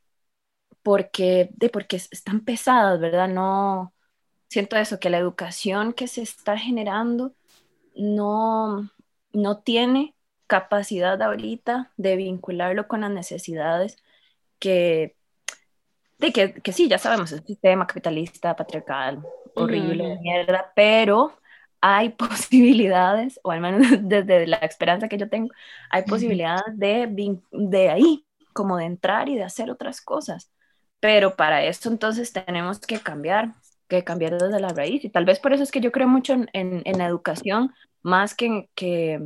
[0.83, 3.27] porque, de, porque están pesadas, ¿verdad?
[3.29, 3.93] No,
[4.49, 7.33] siento eso, que la educación que se está generando
[7.95, 8.89] no,
[9.33, 10.15] no tiene
[10.47, 13.97] capacidad ahorita de vincularlo con las necesidades
[14.59, 15.15] que,
[16.19, 19.23] de que, que sí, ya sabemos, es un sistema capitalista, patriarcal,
[19.55, 21.33] horrible, mierda, pero
[21.83, 25.49] hay posibilidades, o al menos desde la esperanza que yo tengo,
[25.89, 30.49] hay posibilidades de, de ahí, como de entrar y de hacer otras cosas.
[31.01, 33.53] Pero para eso entonces tenemos que cambiar,
[33.89, 35.03] que cambiar desde la raíz.
[35.03, 38.33] Y tal vez por eso es que yo creo mucho en, en, la educación, más
[38.35, 39.19] que, que,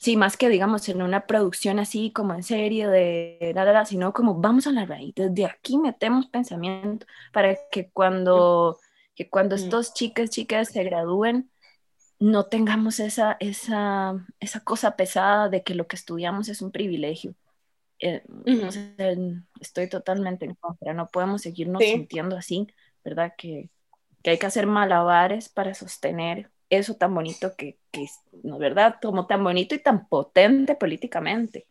[0.00, 4.34] sí, más que digamos en una producción así como en serie de nada, sino como
[4.34, 8.78] vamos a la raíz, desde aquí metemos pensamiento para que cuando,
[9.18, 9.58] que cuando mm.
[9.58, 11.50] estos chicas, chicas se gradúen,
[12.20, 17.34] no tengamos esa, esa, esa cosa pesada de que lo que estudiamos es un privilegio.
[17.98, 18.22] Eh,
[19.60, 22.68] estoy totalmente en contra, no podemos seguirnos sintiendo así,
[23.04, 23.32] ¿verdad?
[23.36, 23.70] Que,
[24.22, 28.06] que, hay que hacer malabares para sostener eso tan bonito que, que
[28.44, 29.00] ¿no verdad?
[29.02, 31.66] Como tan bonito y tan potente políticamente.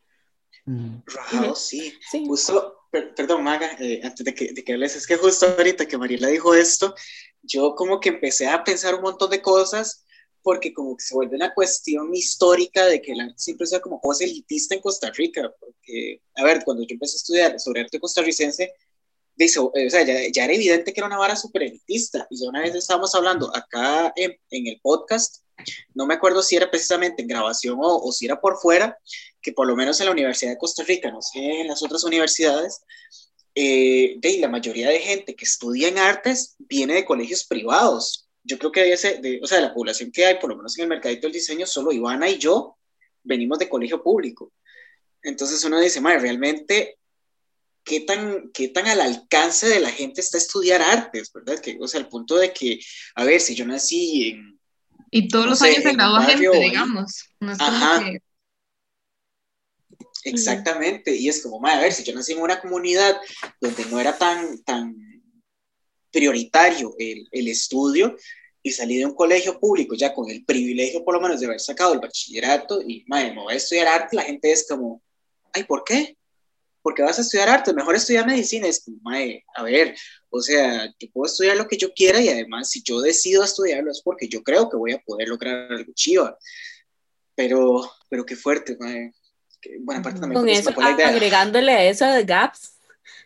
[0.66, 1.98] Rajado, sí.
[2.28, 5.98] Justo, perdón, Maga, eh, antes de que, de que hables, es que justo ahorita que
[5.98, 6.96] Mariela dijo esto,
[7.42, 10.06] yo como que empecé a pensar un montón de cosas
[10.42, 14.00] porque como que se vuelve una cuestión histórica de que el arte siempre sea como
[14.00, 18.00] cosa elitista en Costa Rica, porque, a ver, cuando yo empecé a estudiar sobre arte
[18.00, 18.72] costarricense,
[19.38, 22.62] dice, o sea, ya, era evidente que era una vara súper elitista, y ya una
[22.62, 25.44] vez estábamos hablando acá en, en, el podcast,
[25.94, 28.98] no me acuerdo si era precisamente en grabación o, o si era por fuera,
[29.42, 32.04] que por lo menos en la Universidad de Costa Rica, no sé, en las otras
[32.04, 32.82] universidades,
[33.60, 38.60] eh, de, la mayoría de gente que estudia en artes viene de colegios privados, yo
[38.60, 40.78] creo que de ese, de, o sea, de la población que hay, por lo menos
[40.78, 42.78] en el mercadito del diseño, solo Ivana y yo
[43.24, 44.54] venimos de colegio público.
[45.24, 47.00] Entonces uno dice, madre, realmente,
[47.88, 51.60] ¿qué tan, ¿qué tan al alcance de la gente está estudiar artes, verdad?
[51.60, 52.80] Que, o sea, al punto de que,
[53.16, 54.60] a ver, si yo nací en...
[55.10, 57.30] Y todos los años se gradúa gente, digamos.
[57.40, 58.12] No es Ajá.
[60.24, 63.16] Exactamente, y es como, madre, a ver, si yo nací en una comunidad
[63.62, 64.94] donde no era tan, tan
[66.12, 68.18] prioritario el, el estudio,
[68.62, 71.62] y salí de un colegio público ya con el privilegio por lo menos de haber
[71.62, 75.02] sacado el bachillerato y, madre, me voy a estudiar arte, la gente es como,
[75.54, 76.17] ay, ¿por qué?
[76.88, 78.66] Porque vas a estudiar arte, mejor estudiar medicina.
[78.66, 79.94] Es como, madre, a ver,
[80.30, 83.92] o sea, yo puedo estudiar lo que yo quiera y además si yo decido estudiarlo
[83.92, 86.38] es porque yo creo que voy a poder lograr algo chiva.
[87.36, 89.14] Pero, pero qué fuerte, madre.
[89.82, 92.78] Buena parte también Con eso, agregándole a eso de gaps,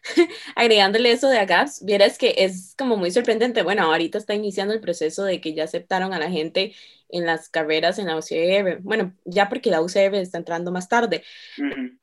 [0.55, 3.61] agregándole eso de AGAPS, vieras que es como muy sorprendente.
[3.61, 6.73] Bueno, ahorita está iniciando el proceso de que ya aceptaron a la gente
[7.09, 8.79] en las carreras en la UCR.
[8.81, 11.23] Bueno, ya porque la UCR está entrando más tarde.
[11.55, 12.00] Pero me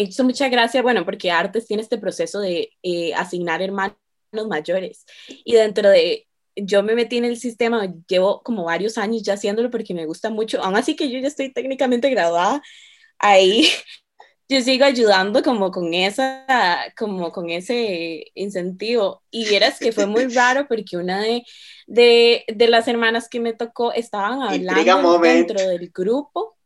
[0.00, 3.96] hizo mucha gracia, bueno, porque Artes tiene este proceso de eh, asignar hermanos
[4.48, 5.04] mayores.
[5.28, 9.70] Y dentro de, yo me metí en el sistema, llevo como varios años ya haciéndolo
[9.70, 12.62] porque me gusta mucho, aún así que yo ya estoy técnicamente graduada,
[13.18, 13.68] ahí
[14.48, 16.44] yo sigo ayudando como con esa,
[16.98, 19.22] como con ese incentivo.
[19.30, 21.44] Y vieras que fue muy raro porque una de,
[21.86, 26.56] de, de las hermanas que me tocó estaban hablando dentro del grupo.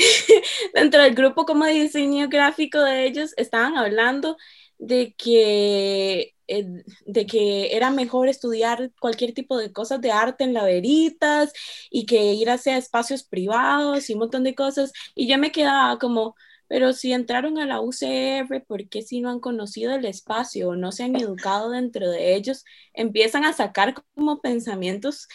[0.74, 4.36] dentro del grupo como de diseño gráfico de ellos, estaban hablando
[4.78, 6.66] de que eh,
[7.06, 11.52] de que era mejor estudiar cualquier tipo de cosas de arte en laveritas
[11.90, 14.92] y que ir hacia espacios privados y un montón de cosas.
[15.14, 16.34] Y yo me quedaba como,
[16.66, 20.76] pero si entraron a la UCR, ¿por qué si no han conocido el espacio o
[20.76, 25.28] no se han educado dentro de ellos, empiezan a sacar como pensamientos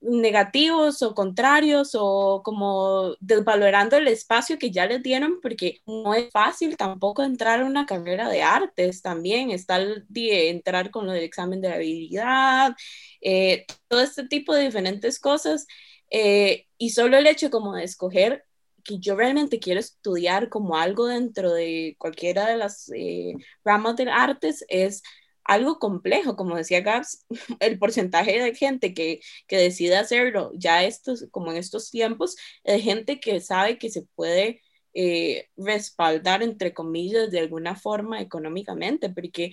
[0.00, 6.30] negativos o contrarios o como desvalorando el espacio que ya les dieron porque no es
[6.30, 11.22] fácil tampoco entrar a una carrera de artes también está el de entrar con el
[11.22, 12.74] examen de habilidad
[13.20, 15.66] eh, todo este tipo de diferentes cosas
[16.10, 18.44] eh, y solo el hecho como de escoger
[18.82, 23.34] que yo realmente quiero estudiar como algo dentro de cualquiera de las eh,
[23.64, 25.02] ramas de artes es
[25.50, 27.26] algo complejo, como decía Gabs,
[27.60, 32.82] el porcentaje de gente que, que decide hacerlo ya estos, como en estos tiempos, es
[32.84, 34.62] gente que sabe que se puede
[34.94, 39.50] eh, respaldar, entre comillas, de alguna forma económicamente, porque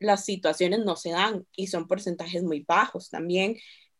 [0.00, 3.56] las situaciones no se dan y son porcentajes muy bajos también,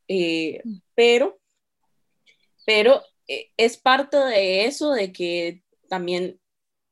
[0.08, 0.78] eh, mm.
[0.96, 1.38] pero,
[2.66, 6.40] pero eh, es parte de eso, de que también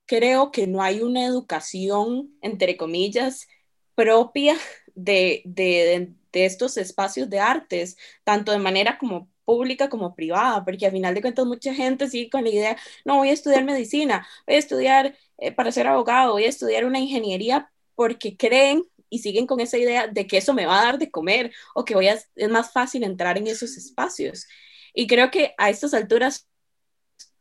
[0.06, 3.48] creo que no hay una educación, entre comillas,
[3.96, 4.56] propia
[4.94, 10.86] de, de, de, estos espacios de artes, tanto de manera como pública como privada, porque
[10.86, 14.26] al final de cuentas mucha gente sigue con la idea, no, voy a estudiar medicina,
[14.46, 19.20] voy a estudiar eh, para ser abogado, voy a estudiar una ingeniería porque creen y
[19.20, 21.94] siguen con esa idea de que eso me va a dar de comer o que
[21.94, 24.46] voy a, es más fácil entrar en esos espacios.
[24.92, 26.48] Y creo que a estas alturas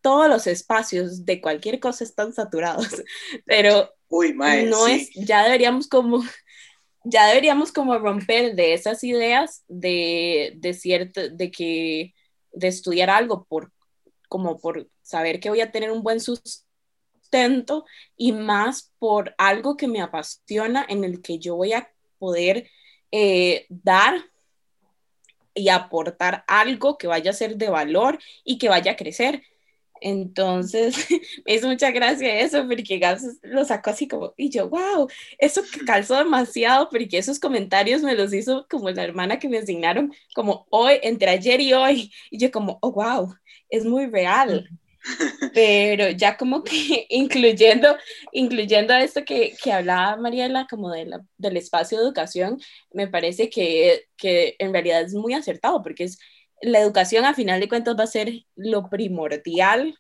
[0.01, 2.87] todos los espacios de cualquier cosa están saturados,
[3.45, 3.89] pero
[4.69, 6.23] no es, ya deberíamos como,
[7.05, 12.13] ya deberíamos como romper de esas ideas de, de cierto, de que,
[12.51, 13.71] de estudiar algo por,
[14.27, 17.85] como por saber que voy a tener un buen sustento
[18.17, 22.69] y más por algo que me apasiona en el que yo voy a poder
[23.11, 24.25] eh, dar
[25.53, 29.43] y aportar algo que vaya a ser de valor y que vaya a crecer.
[30.01, 30.95] Entonces,
[31.45, 35.61] me hizo mucha gracia eso, porque Gabs lo sacó así como, y yo, wow, eso
[35.85, 40.67] calzó demasiado, porque esos comentarios me los hizo como la hermana que me asignaron, como
[40.69, 43.35] hoy, entre ayer y hoy, y yo como, oh, wow,
[43.69, 44.69] es muy real.
[45.53, 47.95] Pero ya como que incluyendo,
[48.31, 52.59] incluyendo esto que, que hablaba Mariela, como de la, del espacio de educación,
[52.91, 56.19] me parece que, que en realidad es muy acertado, porque es
[56.61, 59.97] la educación a final de cuentas va a ser lo primordial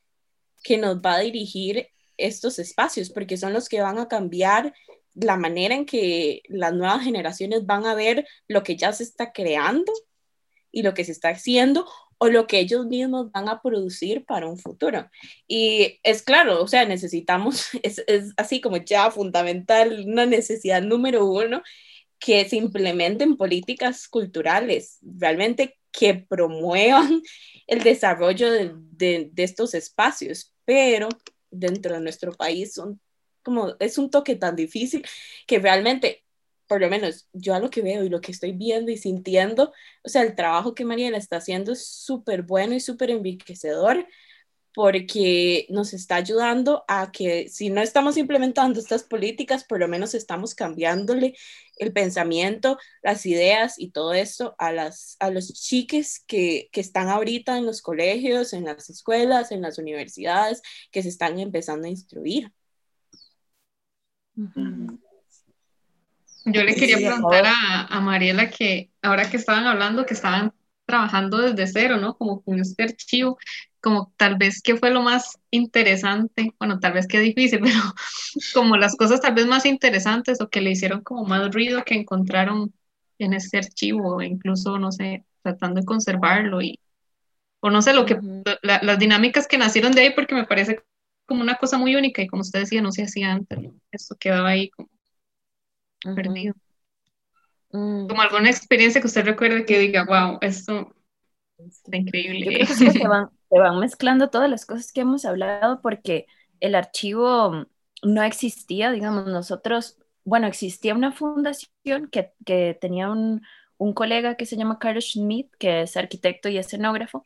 [0.63, 4.73] que nos va a dirigir estos espacios, porque son los que van a cambiar
[5.13, 9.31] la manera en que las nuevas generaciones van a ver lo que ya se está
[9.31, 9.91] creando
[10.71, 11.87] y lo que se está haciendo
[12.17, 15.09] o lo que ellos mismos van a producir para un futuro.
[15.47, 21.25] Y es claro, o sea, necesitamos, es, es así como ya fundamental, una necesidad número
[21.25, 21.61] uno,
[22.19, 27.21] que se implementen políticas culturales realmente que promuevan
[27.67, 31.09] el desarrollo de, estos espacios, pero
[31.49, 32.99] dentro de nuestro país son
[33.43, 35.05] como, es un toque tan difícil
[35.45, 36.23] que realmente,
[36.67, 39.71] por lo menos yo a lo que veo y lo que estoy viendo y sintiendo,
[40.03, 44.07] o sea, el trabajo que Mariela está haciendo es súper bueno y súper enriquecedor,
[44.75, 50.13] porque nos está ayudando a que si no estamos implementando estas políticas, por lo menos
[50.13, 51.33] estamos cambiándole
[51.77, 57.07] el pensamiento, las ideas y todo esto a, las, a los chiques que, que están
[57.07, 60.61] ahorita en los colegios, en las escuelas, en las universidades,
[60.91, 62.51] que se están empezando a instruir.
[66.45, 70.53] Yo le quería preguntar a, a Mariela que ahora que estaban hablando, que estaban
[70.85, 72.17] trabajando desde cero, ¿no?
[72.17, 73.37] Como con este archivo,
[73.85, 77.79] como tal vez qué fue lo más interesante, bueno, tal vez qué difícil, pero
[78.55, 81.93] como las cosas tal vez más interesantes o que le hicieron como más ruido que
[81.93, 82.73] encontraron
[83.19, 86.79] en ese archivo, incluso, no sé, tratando de conservarlo y,
[87.59, 88.17] o no sé, lo que,
[88.63, 90.83] las dinámicas que nacieron de ahí, porque me parece
[91.27, 93.59] como una cosa muy única y como usted decía, no se hacía antes,
[93.91, 94.89] esto quedaba ahí como
[96.15, 96.55] perdido.
[97.71, 98.07] Mm.
[98.07, 100.91] Como alguna experiencia que usted recuerde que diga, wow, esto
[101.59, 102.65] está increíble.
[102.65, 103.29] se van
[103.79, 106.27] mezclando todas las cosas que hemos hablado porque
[106.59, 107.65] el archivo
[108.03, 113.41] no existía, digamos, nosotros, bueno, existía una fundación que, que tenía un,
[113.77, 117.23] un, colega que se llama Carlos Schmidt, que es arquitecto y escenógrafo,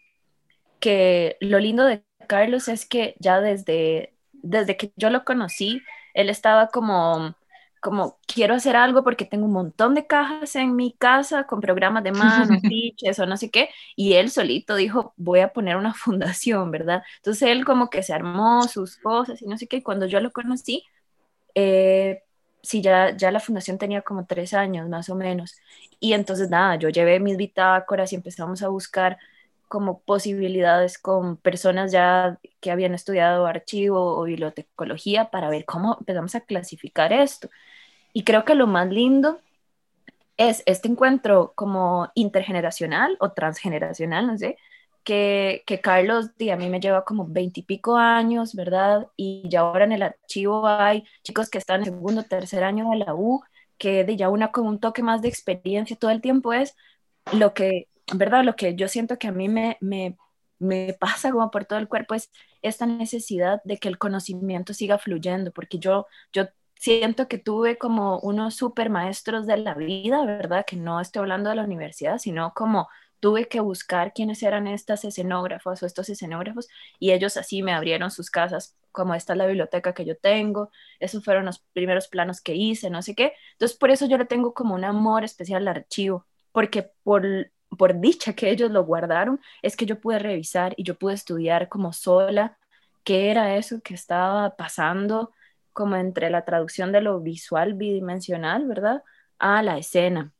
[0.80, 5.82] que lo lindo de Carlos es que ya desde, desde que yo lo conocí,
[6.14, 7.36] él estaba como
[7.80, 12.04] como quiero hacer algo porque tengo un montón de cajas en mi casa con programas
[12.04, 15.94] de mano, pitches o no sé qué, y él solito dijo, voy a poner una
[15.96, 17.04] fundación, ¿verdad?
[17.18, 20.20] Entonces él como que se armó sus cosas y no sé qué, y cuando yo
[20.20, 20.84] lo conocí,
[21.56, 22.24] eh,
[22.62, 25.56] sí, ya, ya la fundación tenía como tres años más o menos,
[26.00, 29.18] y entonces nada, yo llevé mis bitácoras y empezamos a buscar
[29.70, 36.36] como posibilidades con personas ya que habían estudiado archivo o bibliotecología para ver cómo empezamos
[36.36, 37.50] a clasificar esto.
[38.12, 39.40] Y creo que lo más lindo
[40.38, 44.58] es este encuentro como intergeneracional o transgeneracional, no sé,
[45.04, 49.08] que, que Carlos a mí me lleva como veintipico años, ¿verdad?
[49.16, 52.98] Y ya ahora en el archivo hay chicos que están en segundo, tercer año de
[52.98, 53.42] la U,
[53.78, 56.76] que de ya una con un toque más de experiencia todo el tiempo es
[57.34, 58.43] lo que, ¿verdad?
[58.43, 60.18] Lo que yo siento que a mí me, me,
[60.60, 62.32] me pasa como por todo el cuerpo es
[62.62, 68.20] esta necesidad de que el conocimiento siga fluyendo, porque yo, yo siento que tuve como
[68.20, 70.66] unos super maestros de la vida, ¿verdad?
[70.66, 72.88] Que no estoy hablando de la universidad, sino como
[73.20, 76.68] tuve que buscar quiénes eran estas escenógrafos o estos escenógrafos
[76.99, 80.72] y ellos así me abrieron sus casas, como esta es la biblioteca que yo tengo,
[80.99, 83.34] esos fueron los primeros planos que hice, no sé qué.
[83.53, 88.00] Entonces, por eso yo le tengo como un amor especial al archivo, porque por, por
[88.00, 91.94] dicha que ellos lo guardaron, es que yo pude revisar y yo pude estudiar como
[91.94, 92.58] sola
[93.04, 95.34] qué era eso que estaba pasando
[95.74, 99.04] como entre la traducción de lo visual bidimensional, ¿verdad?
[99.40, 100.34] A la escena.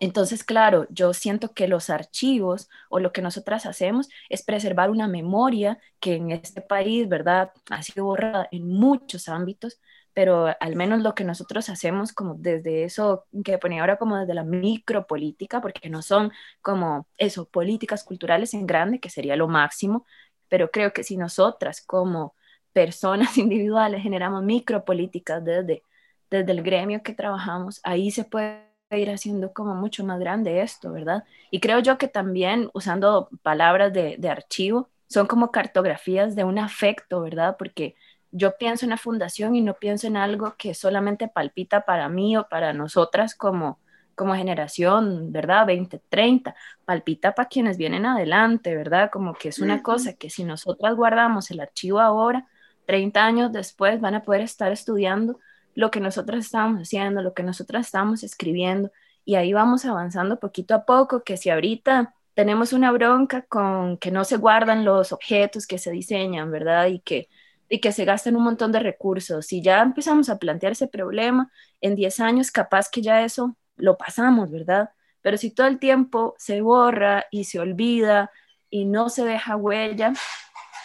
[0.00, 5.08] entonces, claro, yo siento que los archivos o lo que nosotras hacemos es preservar una
[5.08, 9.80] memoria que en este país, ¿verdad?, ha sido borrada en muchos ámbitos,
[10.14, 14.34] pero al menos lo que nosotros hacemos como desde eso que ponía ahora como desde
[14.34, 20.06] la micropolítica, porque no son como eso, políticas culturales en grande, que sería lo máximo,
[20.48, 22.34] pero creo que si nosotras como
[22.72, 25.82] personas individuales generamos micropolíticas desde,
[26.30, 30.92] desde el gremio que trabajamos, ahí se puede ir haciendo como mucho más grande esto,
[30.92, 31.24] ¿verdad?
[31.50, 36.58] Y creo yo que también usando palabras de, de archivo, son como cartografías de un
[36.58, 37.56] afecto, ¿verdad?
[37.58, 37.96] Porque
[38.36, 42.36] yo pienso en una fundación y no pienso en algo que solamente palpita para mí
[42.36, 43.78] o para nosotras como,
[44.16, 45.64] como generación, ¿verdad?
[45.66, 49.08] 20, 30, palpita para quienes vienen adelante, ¿verdad?
[49.12, 52.48] Como que es una cosa que si nosotras guardamos el archivo ahora,
[52.86, 55.38] 30 años después van a poder estar estudiando
[55.76, 58.90] lo que nosotras estamos haciendo, lo que nosotras estamos escribiendo,
[59.24, 64.10] y ahí vamos avanzando poquito a poco, que si ahorita tenemos una bronca con que
[64.10, 66.86] no se guardan los objetos que se diseñan, ¿verdad?
[66.88, 67.28] Y que
[67.68, 69.46] y que se gastan un montón de recursos.
[69.46, 71.50] Si ya empezamos a plantear ese problema,
[71.80, 74.90] en 10 años capaz que ya eso lo pasamos, ¿verdad?
[75.22, 78.30] Pero si todo el tiempo se borra y se olvida
[78.70, 80.12] y no se deja huella,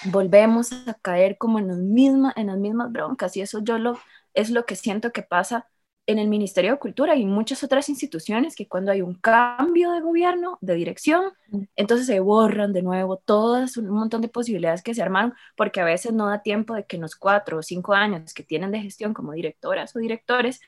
[0.06, 4.00] volvemos a caer como en, los misma, en las mismas broncas y eso yo lo,
[4.34, 5.68] es lo que siento que pasa
[6.10, 10.02] en el Ministerio de Cultura y muchas otras instituciones que cuando hay un cambio de
[10.02, 11.34] gobierno, de dirección,
[11.76, 15.86] entonces se borran de nuevo todas un montón de posibilidades que se armaron, porque a
[15.86, 18.82] veces no da tiempo de que en los cuatro o cinco años que tienen de
[18.82, 20.62] gestión como directoras o directores,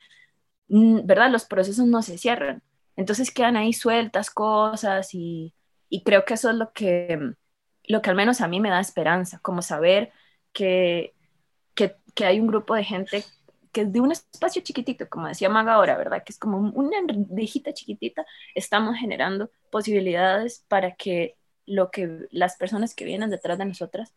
[0.67, 1.31] mm, ¿verdad?
[1.31, 2.61] Los procesos no se cierran.
[2.95, 5.55] Entonces quedan ahí sueltas cosas y,
[5.89, 7.19] y creo que eso es lo que,
[7.85, 10.11] lo que al menos a mí me da esperanza, como saber
[10.53, 11.15] que,
[11.73, 13.23] que, que hay un grupo de gente
[13.71, 16.23] que de un espacio chiquitito, como decía Maga ahora, ¿verdad?
[16.23, 22.93] Que es como una rendijita chiquitita, estamos generando posibilidades para que lo que las personas
[22.95, 24.13] que vienen detrás de nosotras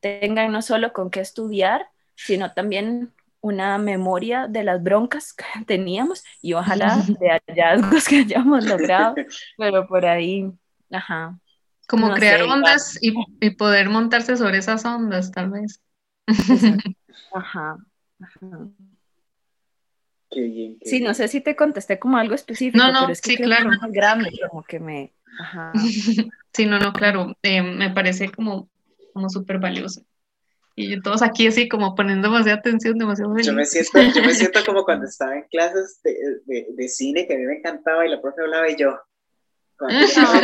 [0.00, 6.24] tengan no solo con qué estudiar, sino también una memoria de las broncas que teníamos
[6.42, 9.14] y ojalá de hallazgos que hayamos logrado,
[9.56, 10.50] pero por ahí,
[10.90, 11.38] ajá.
[11.86, 15.80] Como crear ondas y, y, poder montarse sobre esas ondas, tal vez.
[17.32, 17.78] Ajá,
[18.20, 18.68] ajá.
[20.30, 23.36] Sí, no sé si te contesté como algo específico, no, no, pero es que sí,
[23.36, 23.70] claro.
[23.70, 25.14] más grande, como que me...
[25.40, 25.72] Ajá.
[26.52, 28.68] sí, no, no, claro, eh, me parece como,
[29.12, 30.02] como súper valioso.
[30.74, 34.60] Y todos aquí así como poniendo demasiada atención, demasiado Yo me siento, yo me siento
[34.66, 36.14] como cuando estaba en clases de,
[36.46, 38.96] de, de, cine, que a mí me encantaba y la profe hablaba y yo,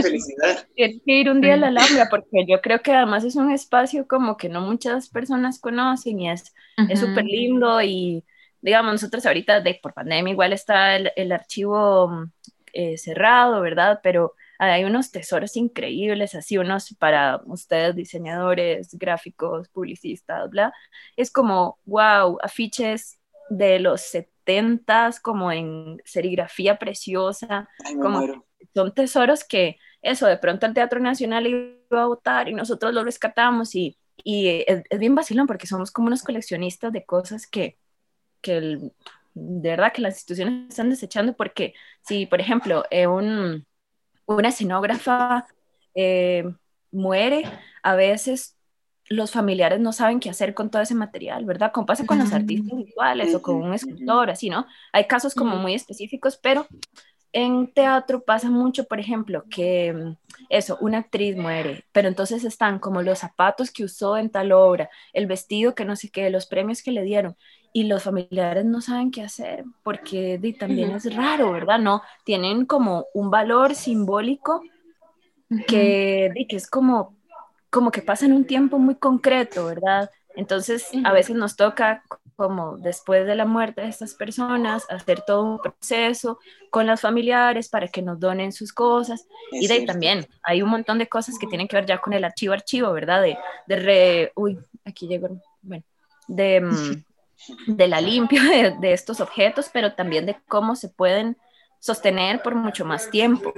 [0.03, 0.67] felicidad.
[0.75, 3.51] Tienes que ir un día a la Alhambra, porque yo creo que además es un
[3.51, 6.53] espacio como que no muchas personas conocen y es
[6.95, 8.25] súper lindo y
[8.65, 12.31] digamos, nosotros ahorita de, por pandemia igual está el, el archivo
[12.73, 14.01] eh, cerrado, ¿verdad?
[14.03, 20.73] Pero hay unos tesoros increíbles, así unos para ustedes, diseñadores, gráficos, publicistas, bla.
[21.15, 27.69] Es como, wow, afiches de los 70 como en serigrafía preciosa,
[28.01, 32.95] como son tesoros que eso, de pronto el Teatro Nacional iba a votar y nosotros
[32.95, 37.47] lo rescatamos y, y es, es bien vacilón porque somos como unos coleccionistas de cosas
[37.47, 37.77] que,
[38.45, 38.93] que el,
[39.35, 43.67] de verdad que las instituciones están desechando porque si, por ejemplo, eh, un,
[44.27, 45.47] una escenógrafa
[45.95, 46.45] eh,
[46.93, 47.45] muere,
[47.83, 48.57] a veces
[49.09, 51.73] los familiares no saben qué hacer con todo ese material, ¿verdad?
[51.73, 54.67] Como pasa con los artistas visuales o con un escultor, así, ¿no?
[54.93, 56.67] Hay casos como muy específicos, pero
[57.33, 60.15] en teatro pasa mucho, por ejemplo, que
[60.49, 64.89] eso, una actriz muere, pero entonces están como los zapatos que usó en tal obra,
[65.13, 67.37] el vestido que no sé qué, los premios que le dieron,
[67.77, 71.81] y los familiares no saben qué hacer porque también es raro, ¿verdad?
[71.81, 74.63] No, tienen como un valor simbólico
[75.67, 77.17] que, que es como,
[77.71, 80.09] como que pasa en un tiempo muy concreto, ¿verdad?
[80.37, 82.05] Entonces, a veces nos toca
[82.37, 86.39] como después de la muerte de estas personas, hacer todo un proceso
[86.71, 89.27] con los familiares para que nos donen sus cosas.
[89.51, 92.13] y de ahí también hay un montón de cosas que tienen que ver ya con
[92.13, 93.23] el archivo archivo, ¿verdad?
[93.23, 95.83] De, de re, uy, aquí llegó, bueno,
[96.29, 97.05] de, mm,
[97.67, 98.43] de la limpia
[98.81, 101.37] de, estos objetos, pero también de cómo se pueden
[101.81, 103.53] sostener por mucho más tiempo.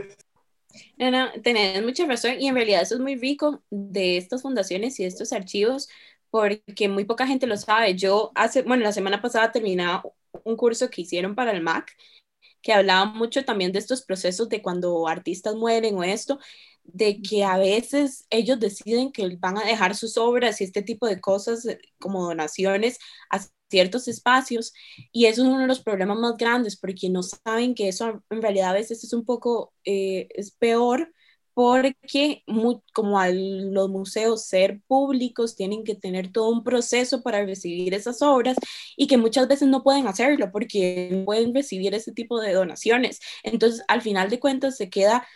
[0.99, 4.99] No, no, tenés mucha razón y en realidad eso es muy rico de estas fundaciones
[5.01, 5.89] y estos archivos
[6.31, 7.95] porque muy poca gente lo sabe.
[7.95, 10.03] Yo hace, bueno, la semana pasada terminaba
[10.45, 11.97] un curso que hicieron para el MAC
[12.67, 16.41] que hablaba mucho también de estos procesos de cuando artistas mueren o esto,
[16.93, 21.07] de que a veces ellos deciden que van a dejar sus obras y este tipo
[21.07, 22.99] de cosas eh, como donaciones
[23.31, 24.73] a ciertos espacios
[25.13, 28.43] y eso es uno de los problemas más grandes porque no saben que eso en
[28.43, 31.13] realidad a veces es un poco eh, es peor
[31.57, 32.43] porque
[32.93, 38.21] como a los museos ser públicos tienen que tener todo un proceso para recibir esas
[38.21, 38.59] obras
[38.95, 43.21] y que muchas veces no pueden hacerlo porque no pueden recibir ese tipo de donaciones.
[43.43, 45.27] Entonces, al final de cuentas, se queda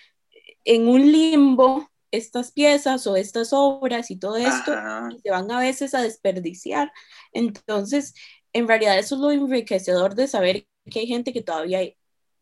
[0.65, 4.73] en un limbo estas piezas o estas obras y todo esto
[5.15, 6.93] y se van a veces a desperdiciar.
[7.33, 8.15] Entonces,
[8.53, 11.81] en realidad eso es lo enriquecedor de saber que hay gente que todavía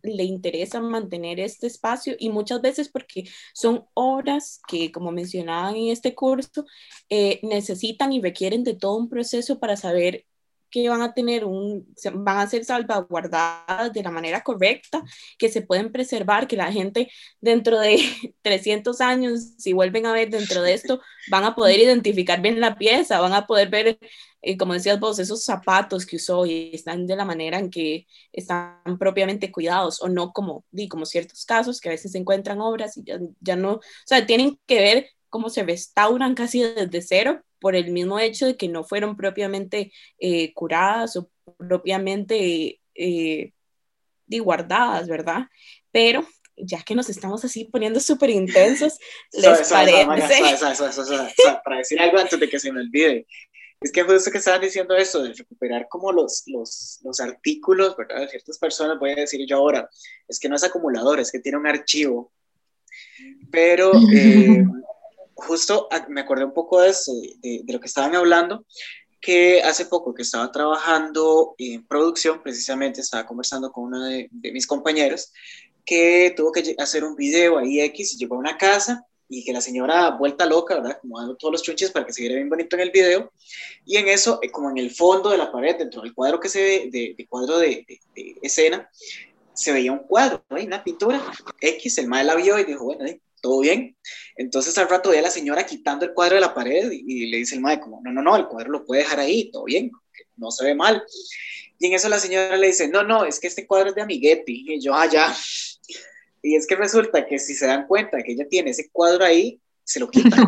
[0.02, 5.88] le interesa mantener este espacio y muchas veces porque son obras que, como mencionaban en
[5.88, 6.64] este curso,
[7.08, 10.24] eh, necesitan y requieren de todo un proceso para saber
[10.70, 15.02] que van a tener un, van a ser salvaguardadas de la manera correcta,
[15.38, 17.10] que se pueden preservar, que la gente
[17.40, 17.98] dentro de
[18.42, 21.00] 300 años, si vuelven a ver dentro de esto,
[21.30, 23.98] van a poder identificar bien la pieza, van a poder ver,
[24.42, 28.06] eh, como decías vos, esos zapatos que usó y están de la manera en que
[28.32, 32.60] están propiamente cuidados o no como, di, como ciertos casos que a veces se encuentran
[32.60, 37.02] obras y ya, ya no, o sea, tienen que ver cómo se restauran casi desde
[37.02, 43.52] cero por el mismo hecho de que no fueron propiamente eh, curadas o propiamente eh,
[44.40, 45.46] guardadas, ¿verdad?
[45.90, 48.98] Pero ya que nos estamos así poniendo súper intensos,
[49.32, 50.06] ¿les parece?
[51.64, 53.26] Para decir algo antes de que se me olvide,
[53.80, 58.22] es que justo que estaban diciendo eso, de recuperar como los, los, los, artículos, ¿verdad?
[58.22, 59.88] De ciertas personas, voy a decir yo ahora,
[60.26, 62.32] es que no es acumulador, es que tiene un archivo,
[63.52, 64.64] pero eh,
[65.38, 68.64] justo me acordé un poco de, eso, de, lo que estaban hablando,
[69.20, 74.66] que hace poco que estaba trabajando en producción, precisamente estaba conversando con uno de, mis
[74.66, 75.32] compañeros,
[75.84, 79.52] que tuvo que hacer un video ahí X y llegó a una casa y que
[79.52, 80.98] la señora vuelta loca, ¿verdad?
[81.00, 83.32] Como dando todos los chunches para que se viera bien bonito en el video.
[83.84, 86.48] Y en eso, eh, como en el fondo de la pared, dentro del cuadro que
[86.48, 87.86] se ve, de, cuadro de,
[88.42, 88.88] escena,
[89.52, 90.56] se veía un cuadro, ¿no?
[90.56, 91.22] una pintura
[91.60, 93.04] X, el mal la vio y dijo, bueno,
[93.40, 93.96] todo bien.
[94.36, 97.38] Entonces al rato ve a la señora quitando el cuadro de la pared y, le
[97.38, 99.90] dice el madre como, no, no, no, el cuadro lo puede dejar ahí, todo bien,
[100.36, 101.02] no se ve mal.
[101.78, 104.02] Y en eso la señora le dice, no, no, es que este cuadro es de
[104.02, 104.64] Amiguetti.
[104.68, 105.34] Y yo, ah, ya.
[106.40, 109.60] Y es que resulta que si se dan cuenta que ella tiene ese cuadro ahí,
[109.82, 110.46] se lo quitan.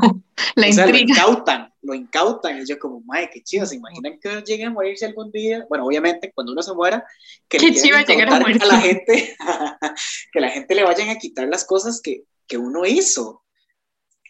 [0.55, 2.61] la o sea, lo incautan, lo incautan.
[2.61, 5.66] Y yo como, madre, qué chido, ¿se imaginan que llegue a morirse algún día?
[5.68, 7.05] Bueno, obviamente, cuando uno se muera,
[7.49, 9.36] que qué chido llegar a, a la gente,
[10.32, 13.44] que la gente le vayan a quitar las cosas que, que uno hizo.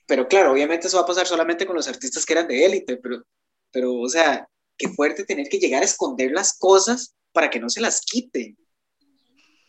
[0.06, 2.98] Pero claro, obviamente eso va a pasar solamente con los artistas que eran de élite,
[2.98, 3.24] pero,
[3.72, 4.46] pero, o sea,
[4.76, 8.56] qué fuerte tener que llegar a esconder las cosas para que no se las quiten.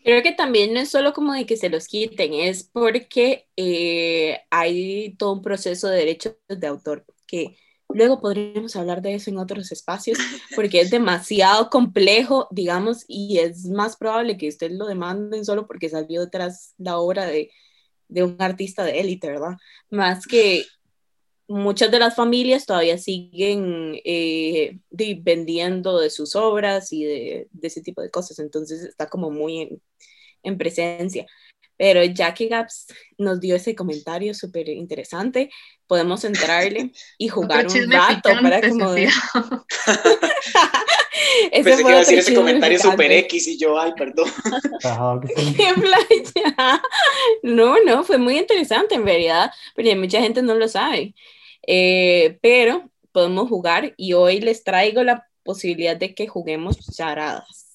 [0.04, 4.40] Creo que también no es solo como de que se los quiten, es porque eh,
[4.50, 7.56] hay todo un proceso de derechos de autor que
[7.88, 10.18] luego podríamos hablar de eso en otros espacios,
[10.56, 15.88] porque es demasiado complejo, digamos, y es más probable que ustedes lo demanden solo porque
[15.88, 17.52] salió detrás la obra de,
[18.12, 19.58] de un artista de élite, ¿verdad?
[19.90, 20.66] Más que
[21.48, 28.02] muchas de las familias todavía siguen eh, vendiendo de sus obras y de, ese tipo
[28.02, 29.82] de cosas, entonces está como muy
[30.44, 31.26] en, presencia.
[31.78, 32.88] Pero ya que Gaps
[33.18, 35.50] nos dio ese comentario súper interesante,
[35.88, 38.94] podemos entrarle y jugar un rato para como...
[41.52, 44.30] Pensé que iba a decir ese comentario super X y yo, ay, perdón.
[47.44, 51.14] no, no, fue muy interesante en realidad, pero mucha gente no lo sabe.
[51.68, 57.71] Eh, pero podemos jugar y hoy les traigo la posibilidad de que juguemos charadas.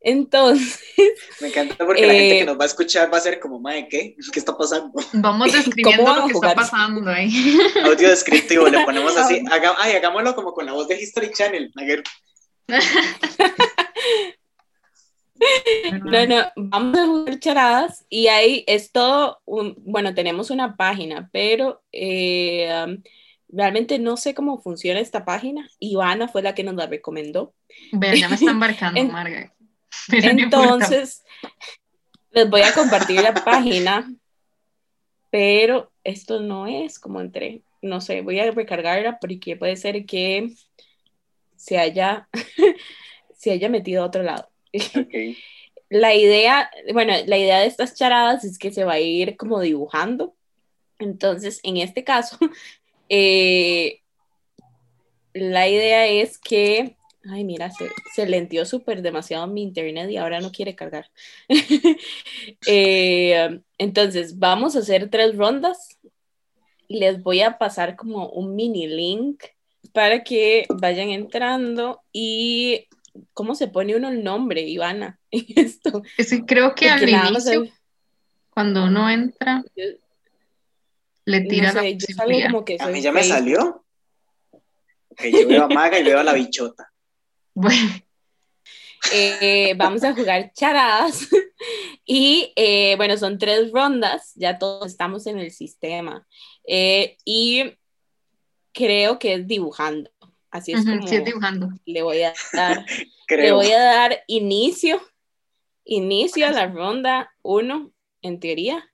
[0.00, 0.80] Entonces.
[1.40, 3.58] Me encanta porque la gente que eh, nos va a escuchar va a ser como,
[3.58, 4.14] Mae, ¿qué?
[4.32, 4.92] ¿Qué está pasando?
[5.12, 7.30] Vamos describiendo lo que está pasando ahí.
[7.84, 9.42] Audio descriptivo, le ponemos así.
[9.78, 11.72] ay, hagámoslo como con la voz de History Channel.
[16.04, 21.30] No, no, vamos a jugar charadas y ahí es todo, un, bueno, tenemos una página,
[21.32, 23.00] pero eh, um,
[23.48, 25.68] realmente no sé cómo funciona esta página.
[25.78, 27.54] Ivana fue la que nos la recomendó.
[27.92, 29.00] Vean, ya me están embarcando,
[30.12, 31.24] Entonces,
[32.30, 34.10] les voy a compartir la página,
[35.30, 37.62] pero esto no es como entré.
[37.80, 40.50] No sé, voy a recargarla porque puede ser que
[41.56, 42.28] se haya,
[43.36, 44.48] se haya metido a otro lado.
[45.90, 49.58] La idea, bueno, la idea de estas charadas es que se va a ir como
[49.58, 50.36] dibujando.
[50.98, 52.36] Entonces, en este caso,
[53.08, 54.02] eh,
[55.32, 56.97] la idea es que,
[57.30, 61.10] Ay, mira, se, se lentió súper demasiado mi internet y ahora no quiere cargar.
[62.66, 65.98] Eh, entonces, vamos a hacer tres rondas.
[66.88, 69.44] Les voy a pasar como un mini link
[69.92, 72.88] para que vayan entrando y
[73.32, 75.18] ¿cómo se pone uno el nombre, Ivana?
[75.30, 76.02] Esto.
[76.46, 77.66] creo que al inicio,
[78.50, 79.62] cuando uno entra,
[81.24, 81.82] le tira la
[82.46, 83.84] como que A mí ya me salió.
[85.10, 86.92] Okay, yo veo a Maga y veo a la bichota.
[87.60, 87.90] Bueno.
[89.12, 91.28] Eh, vamos a jugar charadas
[92.04, 96.26] y eh, bueno, son tres rondas, ya todos estamos en el sistema
[96.66, 97.74] eh, y
[98.72, 100.10] creo que es dibujando.
[100.50, 101.68] Así es como dibujando.
[101.84, 102.84] le voy a dar,
[103.28, 105.00] le voy a dar inicio,
[105.84, 107.92] inicio a la ronda uno,
[108.22, 108.88] en teoría.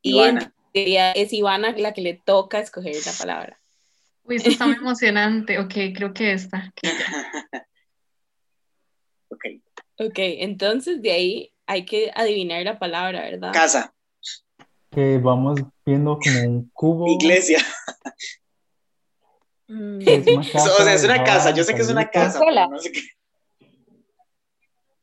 [0.00, 3.58] Y en teoría es Ivana la que le toca escoger la palabra.
[4.22, 5.58] Uy, esto está muy emocionante.
[5.58, 6.72] Ok, creo que esta.
[9.36, 9.44] ok.
[9.98, 13.52] Ok, entonces de ahí hay que adivinar la palabra, ¿verdad?
[13.52, 13.94] Casa.
[14.90, 17.06] Que vamos viendo como un cubo.
[17.08, 17.58] Iglesia.
[19.68, 20.00] Mm.
[20.06, 22.40] Es o sea, es una casa, yo sé que es una casa.
[22.70, 23.02] No sé qué.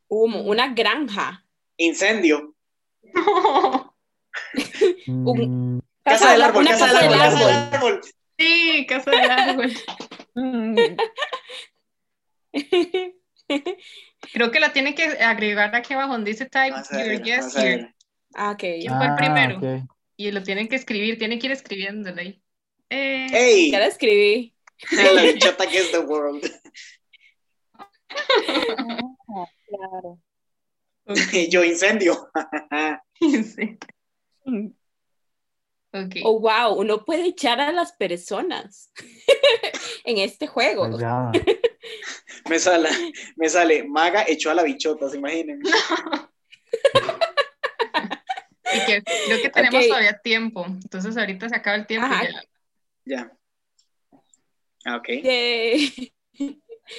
[0.07, 1.45] una granja.
[1.77, 2.55] Incendio.
[5.07, 8.01] un, casa, del árbol, casa, del árbol, casa del árbol.
[8.37, 9.71] Sí, casa del árbol.
[14.33, 17.93] Creo que la tiene que agregar aquí abajo donde dice type your guess here.
[18.33, 18.59] Ah, ok.
[18.59, 19.87] ¿Quién fue el ah, primero?
[20.15, 22.43] Y lo tienen que escribir, tiene que ir escribiéndole ahí.
[22.89, 23.71] Eh, hey.
[23.71, 24.53] Ya la escribí.
[24.91, 26.41] La que es the world.
[29.67, 30.19] claro.
[31.49, 32.29] Yo incendio.
[33.21, 33.77] sí.
[35.95, 36.23] Okay.
[36.25, 38.91] Oh, wow, uno puede echar a las personas
[40.05, 40.89] en este juego.
[40.89, 41.03] Pues
[42.49, 42.89] me, sale,
[43.35, 45.59] me sale, Maga echó a la bichota, ¿se imaginan?
[48.73, 52.07] y que creo que tenemos todavía tiempo, entonces ahorita se acaba el tiempo.
[53.05, 53.31] Ya.
[54.85, 55.07] Ah, ok.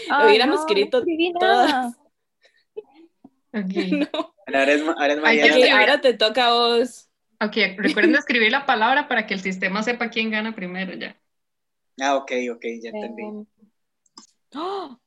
[0.08, 1.02] Lo hubiéramos escrito
[1.38, 1.94] todas.
[3.52, 4.08] Okay.
[4.46, 4.82] Ahora, es,
[5.72, 7.08] ahora te toca a vos.
[7.40, 11.16] Ok, recuerden escribir la palabra para que el sistema sepa quién gana primero ya.
[12.00, 13.46] Ah, ok, ok, ya entendí.
[14.54, 15.00] ¡Oh!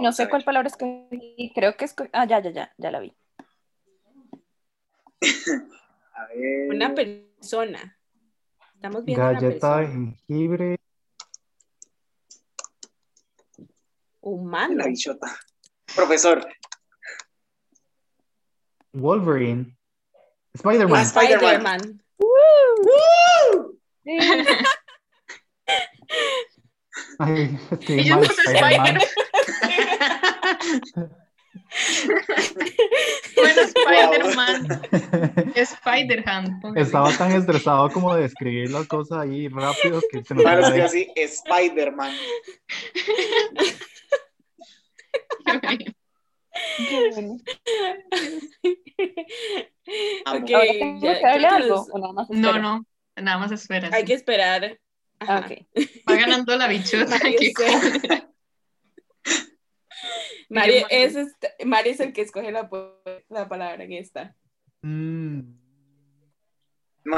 [0.00, 3.16] No sé cuál palabra escogí, creo que escogí, ah, ya, ya, ya, ya la vi.
[6.14, 6.70] a ver.
[6.70, 7.98] Una persona.
[8.74, 10.78] Estamos viendo Galleta de jengibre.
[14.20, 14.76] Humano.
[14.76, 15.36] La bichota.
[15.94, 16.46] Profesor.
[18.92, 19.76] Wolverine.
[20.54, 21.04] Spider-Man.
[21.06, 22.02] Spider-Man.
[24.04, 24.78] Spider
[27.18, 28.98] Ay, sí, Ella no Spider-Man.
[33.36, 34.82] bueno, Spider-Man.
[35.54, 36.60] Spider-Man.
[36.76, 40.84] Estaba tan estresado como de escribir las cosas ahí rápido que se nos Claro, es
[40.84, 42.14] así, Spider-Man.
[50.26, 51.86] Okay, algo?
[52.30, 52.84] no, no,
[53.16, 53.90] nada más espera.
[53.92, 54.78] Hay que esperar.
[55.20, 55.66] Okay.
[56.08, 57.18] Va ganando la bichota.
[60.48, 61.54] Mari es, este,
[61.86, 62.68] es el que escoge la,
[63.28, 64.34] la palabra en esta.
[64.82, 65.40] Mm.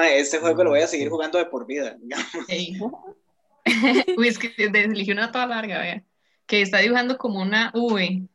[0.05, 1.97] este juego lo voy a seguir jugando de por vida.
[4.17, 6.03] Uy, es que eligió una toda larga, vea.
[6.47, 8.27] Que está dibujando como una V.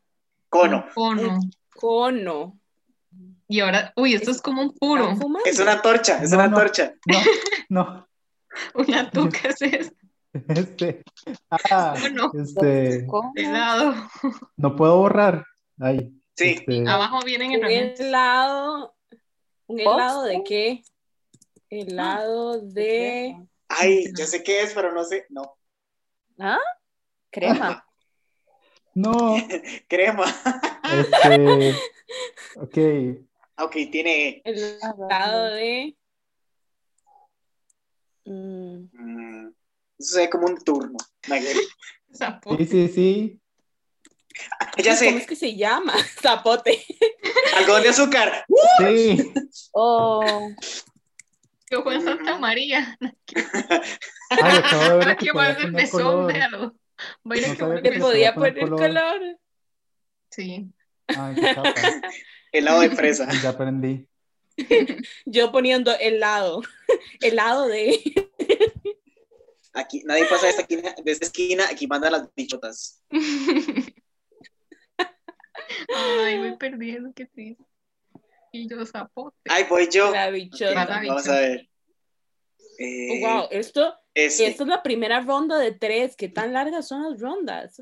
[0.49, 0.85] Cono.
[0.93, 1.39] cono.
[1.73, 2.59] cono.
[3.47, 5.13] Y ahora, uy, esto es, como un puro.
[5.45, 6.93] Es una torcha, es una torcha.
[7.05, 7.19] No,
[7.69, 8.07] no.
[8.75, 10.05] una tuca es esta.
[10.47, 11.03] Este.
[11.49, 12.31] Ah, no.
[12.33, 13.07] este.
[13.35, 13.93] Helado.
[14.57, 15.45] No puedo borrar.
[15.79, 16.11] Ahí.
[16.35, 16.57] Sí.
[16.59, 16.89] Este.
[16.89, 18.95] Abajo vienen un helado.
[19.67, 20.83] ¿Un helado de qué?
[21.69, 23.37] Helado de.
[23.69, 25.25] Ay, yo sé qué es, pero no sé.
[25.29, 25.57] No.
[26.37, 26.59] ¿Ah?
[27.31, 27.85] Crema.
[28.93, 29.37] no.
[29.87, 30.25] Crema.
[30.83, 31.75] Este.
[32.57, 32.77] Ok.
[33.57, 34.41] Ok, tiene.
[34.43, 35.95] Helado de.
[38.25, 38.89] Mm.
[38.93, 39.47] Mm,
[39.99, 40.97] eso se ve como un turno.
[42.57, 43.41] Sí, sí, sí.
[44.77, 45.07] Ya sé.
[45.07, 45.93] ¿Cómo es que se llama?
[46.21, 46.81] Zapote.
[47.57, 48.45] Algodón de azúcar.
[48.79, 49.33] Sí.
[49.73, 50.49] Oh.
[51.67, 52.97] Qué buen Santa María.
[54.29, 56.75] Ay, acabo de ver que va el mesón, véalo.
[57.23, 58.79] Voy a no que podía poner color.
[58.79, 59.21] color.
[60.29, 60.71] Sí.
[61.07, 62.01] Ay, qué.
[62.53, 63.27] Helado de fresa.
[63.41, 64.07] Ya aprendí.
[65.25, 66.61] Yo poniendo helado.
[67.21, 67.99] Helado de.
[69.73, 73.03] Aquí, nadie pasa de esta esquina, de esta esquina aquí mandan las bichotas.
[75.93, 77.63] Ay, voy perdiendo, qué triste.
[78.51, 79.35] Y yo zapote.
[79.49, 80.11] Ay, voy yo.
[80.11, 80.85] La bichota.
[80.85, 81.69] Vamos a ver.
[82.79, 84.47] Oh, wow, esto, este.
[84.47, 86.15] esto es la primera ronda de tres.
[86.15, 87.81] ¿Qué tan largas son las rondas?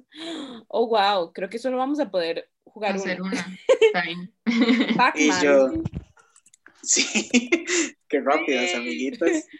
[0.67, 3.32] Oh, wow, creo que solo vamos a poder jugar Hacer una.
[3.32, 3.57] una.
[3.82, 4.34] Está bien.
[4.45, 5.43] Y Pac-Man.
[5.43, 5.71] yo.
[6.84, 7.05] Sí,
[8.07, 9.47] qué rápidas, amiguitas.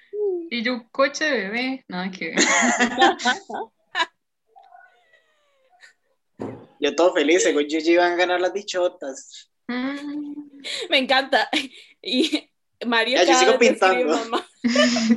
[0.50, 1.86] Y yo, coche de bebé.
[1.88, 2.38] Nada que ver.
[6.80, 9.50] Yo todo feliz, según yo iban a ganar las bichotas.
[9.68, 10.34] Mm.
[10.90, 11.50] Me encanta.
[12.02, 12.52] Y
[12.86, 14.20] Mario Ya, yo sigo pintando.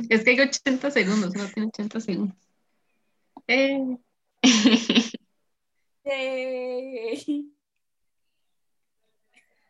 [0.09, 2.37] Es que hay 80 segundos, solo tiene 80 segundos.
[3.47, 3.97] Eh.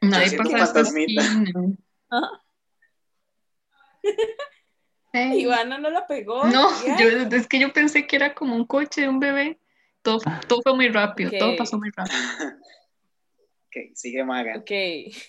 [0.01, 1.21] Nadie pasa fantasmita.
[1.21, 1.77] esquina.
[2.10, 2.41] Ah.
[5.14, 6.43] Ivana no la pegó.
[6.45, 9.60] No, yo, es que yo pensé que era como un coche de un bebé.
[10.01, 12.18] Todo, todo fue muy rápido, todo pasó muy rápido.
[13.68, 14.60] Ok, sigue Maga.
[14.60, 14.72] Ok.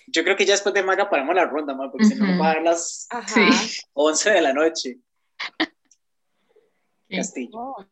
[0.07, 2.39] Yo creo que ya después de Maga paramos la ronda, ma, porque si no nos
[2.39, 3.05] va a dar las.
[3.27, 3.81] Sí.
[3.91, 4.97] 11 de la noche.
[7.09, 7.49] Castillo.
[7.51, 7.85] Oh.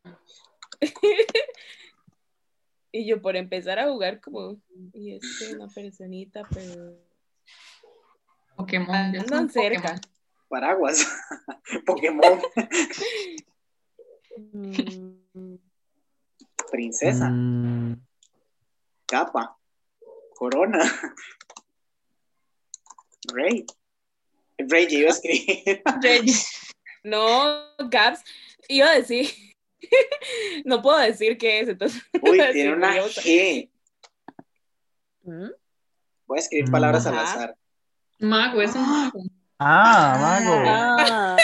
[2.93, 4.57] y yo por empezar a jugar como,
[4.93, 6.97] y es que una personita, pero
[8.57, 9.13] Pokémon.
[9.13, 9.95] yo andan cerca.
[9.95, 10.01] Pokémon.
[10.49, 11.05] Paraguas.
[11.85, 12.41] Pokémon.
[14.53, 15.57] Mm,
[16.71, 17.29] Princesa.
[17.29, 18.01] Mm,
[19.05, 19.57] Capa.
[20.35, 20.79] Corona.
[23.33, 23.65] Rey.
[24.57, 25.81] Rey, iba a escribir.
[27.03, 28.21] No, Gaps,
[28.67, 29.29] iba a decir,
[30.65, 32.03] no puedo decir qué es, entonces.
[32.21, 32.97] Uy, tiene una.
[32.97, 33.69] G.
[35.23, 35.51] ¿Mm?
[36.25, 37.55] Voy a escribir palabras al azar.
[38.19, 39.23] Mago, es un mago.
[39.59, 40.63] Ah, mago.
[40.67, 41.37] Ah,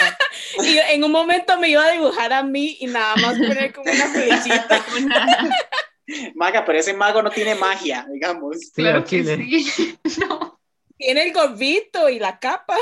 [0.64, 3.90] Y en un momento me iba a dibujar a mí y nada más poner como
[3.90, 4.84] una flechita.
[6.34, 8.58] Maga, pero ese mago no tiene magia, digamos.
[8.60, 9.36] Sí, claro que chile.
[9.64, 9.98] sí.
[10.20, 10.60] No.
[10.96, 12.76] Tiene el gorrito y la capa.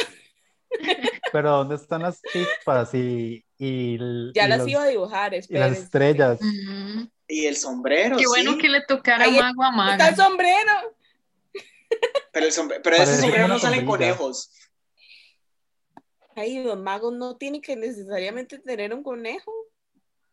[1.33, 5.35] Pero ¿dónde están las chispas y, y, el- Ya y las los- iba a dibujar,
[5.35, 6.39] y las estrellas?
[7.29, 8.59] Y el sombrero, Qué bueno sí.
[8.59, 10.09] que le tocara Ahí mago a Está maga.
[10.09, 10.73] el sombrero.
[12.33, 14.51] Pero, el sombre- pero de ese sombrero no salen conejos.
[16.35, 19.53] Ay, los magos no tienen que necesariamente tener un conejo.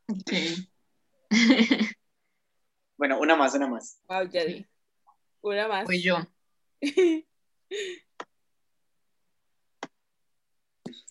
[0.07, 0.31] Ok.
[2.97, 4.01] Bueno, una más, una más.
[4.09, 4.67] Wow, ya di.
[5.39, 5.85] Una más.
[5.85, 6.17] Pues yo.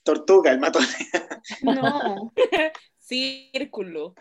[0.02, 0.84] Tortuga, el matón.
[1.62, 2.32] No.
[2.98, 4.14] Círculo.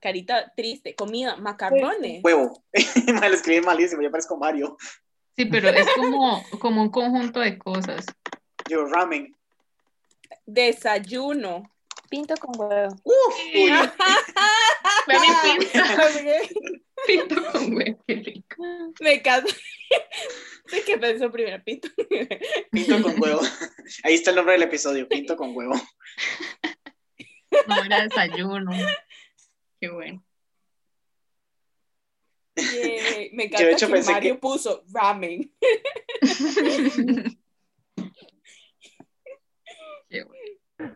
[0.00, 0.94] Carita triste.
[0.94, 1.36] Comida.
[1.36, 2.20] Macarrones.
[2.22, 2.62] Huevo.
[3.06, 4.76] Me lo escribí malísimo, yo parezco Mario.
[5.36, 8.04] Sí, pero es como, como un conjunto de cosas.
[8.68, 9.34] Yo, ramen.
[10.46, 11.62] Desayuno.
[12.10, 12.94] pinto con huevo.
[13.04, 13.72] Uf, uy.
[15.06, 15.74] Pinto,
[17.06, 18.64] pinto con huevo, qué rico.
[19.00, 19.22] Me.
[20.66, 21.88] Sé que pensó primero pinto.
[22.70, 23.40] Pinto con huevo.
[24.04, 25.74] Ahí está el nombre del episodio, Pinto con huevo.
[27.68, 28.72] No era desayuno.
[29.78, 30.24] Qué bueno.
[32.56, 33.30] Yay.
[33.32, 35.50] Me Yo, de encanta hecho, que pensé Mario que- puso ramen.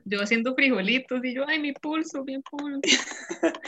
[0.05, 2.81] Yo haciendo frijolitos y yo, ay, mi pulso, mi pulso.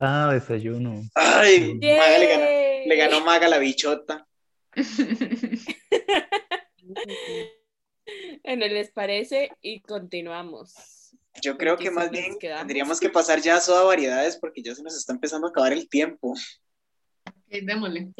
[0.00, 1.02] Ah, desayuno.
[1.16, 2.44] Ay, Maga le ganó,
[2.86, 4.26] le ganó Maga la bichota.
[8.44, 9.50] Bueno, ¿les parece?
[9.60, 10.72] Y continuamos.
[11.42, 14.74] Yo creo que más bien quedamos- tendríamos que pasar ya a soda variedades porque ya
[14.74, 16.34] se nos está empezando a acabar el tiempo.
[17.26, 18.12] Ok, démosle.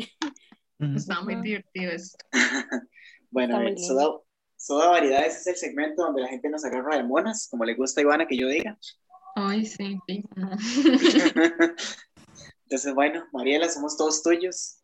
[0.95, 2.16] Está muy divertido esto.
[3.31, 4.21] Bueno, ver, soda,
[4.57, 8.01] soda variedades es el segmento donde la gente nos agarra de monas, como le gusta
[8.01, 8.79] a Ivana que yo diga.
[9.37, 10.25] Ay, sí, sí.
[12.64, 14.79] Entonces, bueno, Mariela, somos todos tuyos.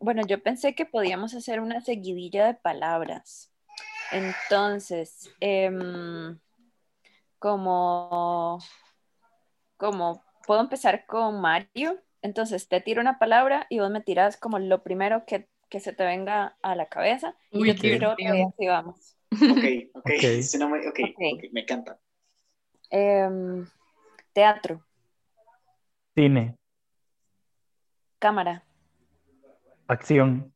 [0.00, 3.52] Bueno, yo pensé que podíamos hacer una seguidilla de palabras.
[4.10, 6.38] Entonces, em,
[7.46, 8.58] como,
[9.76, 14.58] como puedo empezar con Mario, entonces te tiro una palabra y vos me tiras como
[14.58, 17.90] lo primero que, que se te venga a la cabeza y Uy, yo qué te
[17.98, 19.16] tiro otra y así vamos.
[19.32, 20.10] Ok, ok.
[20.10, 20.42] Ok.
[20.42, 21.20] Suena muy- ok, Ok.
[21.36, 22.00] ok, me encanta.
[22.90, 23.64] Em,
[24.32, 24.82] teatro,
[26.16, 26.56] Cine,
[28.18, 28.64] cámara,
[29.86, 30.52] acción,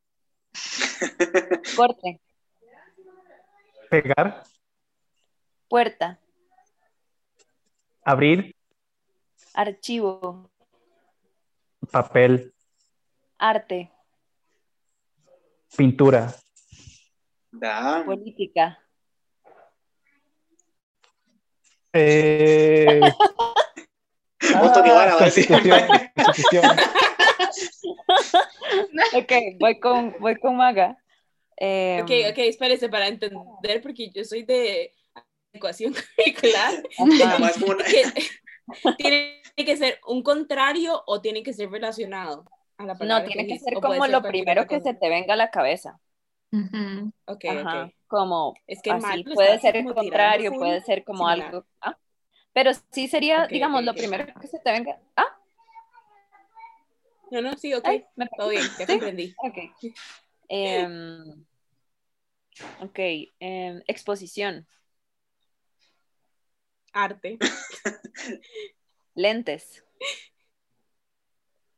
[1.77, 2.19] corte,
[3.89, 4.43] pegar,
[5.69, 6.19] puerta,
[8.03, 8.55] abrir,
[9.53, 10.49] archivo,
[11.91, 12.53] papel,
[13.37, 13.91] arte,
[15.75, 16.33] pintura,
[17.51, 18.77] Da, política,
[21.93, 23.01] Eh...
[24.55, 24.63] ah,
[29.13, 30.97] ok, voy con, voy con Maga.
[31.57, 34.93] Eh, ok, ok, espérese para entender, porque yo soy de
[35.53, 36.83] ecuación curricular.
[38.97, 42.45] ¿Tiene que ser un contrario o tiene que ser relacionado?
[42.77, 45.51] A la no, tiene que, ser como lo primero que se te venga a la
[45.51, 45.99] cabeza.
[47.25, 47.45] Ok,
[48.07, 51.65] Como, es que así, puede ser el contrario, puede ser como algo.
[51.81, 51.97] ¿ah?
[52.53, 54.99] Pero sí sería, digamos, lo primero que se te venga.
[55.15, 55.37] ¿Ah?
[57.31, 57.87] No, no, sí, ok.
[58.37, 59.33] Todo bien, ya comprendí.
[59.37, 59.57] Ok.
[60.49, 61.45] Em,
[62.81, 62.99] ok,
[63.39, 64.67] em, exposición.
[66.93, 67.37] Arte.
[69.15, 69.83] Lentes.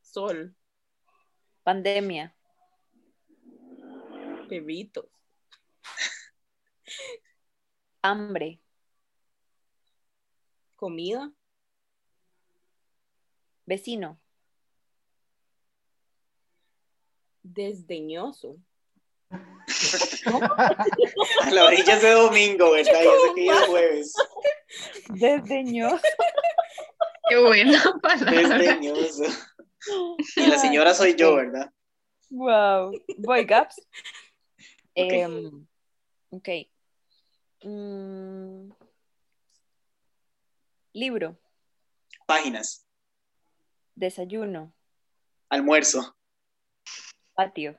[0.00, 0.54] Sol.
[1.62, 2.34] Pandemia.
[4.48, 5.06] Bebitos.
[8.02, 8.60] Hambre.
[10.76, 11.32] Comida.
[13.66, 14.20] Vecino.
[17.42, 18.58] Desdeñoso.
[21.44, 23.02] A la orilla de domingo, ¿verdad?
[23.36, 24.14] Ya es jueves.
[25.08, 26.00] Desdeñoso.
[27.28, 28.58] Qué buena palabra.
[28.58, 29.24] Desdeñoso.
[30.36, 31.70] Y la señora soy yo, ¿verdad?
[32.30, 32.92] Wow.
[33.18, 33.80] Voy, Gaps.
[36.30, 36.48] Ok.
[36.48, 36.70] Em,
[37.62, 38.72] mm.
[40.92, 41.36] Libro.
[42.26, 42.86] Páginas.
[43.94, 44.72] Desayuno.
[45.48, 46.16] Almuerzo.
[47.34, 47.78] Patio.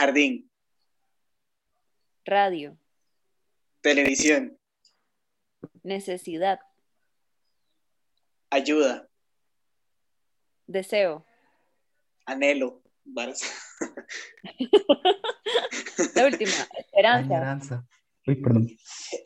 [0.00, 0.50] Jardín.
[2.24, 2.78] Radio.
[3.82, 4.58] Televisión.
[5.82, 6.58] Necesidad.
[8.48, 9.10] Ayuda.
[10.66, 11.26] Deseo.
[12.24, 12.82] Anhelo.
[16.14, 17.86] La última, esperanza.
[18.26, 18.68] Uy, perdón.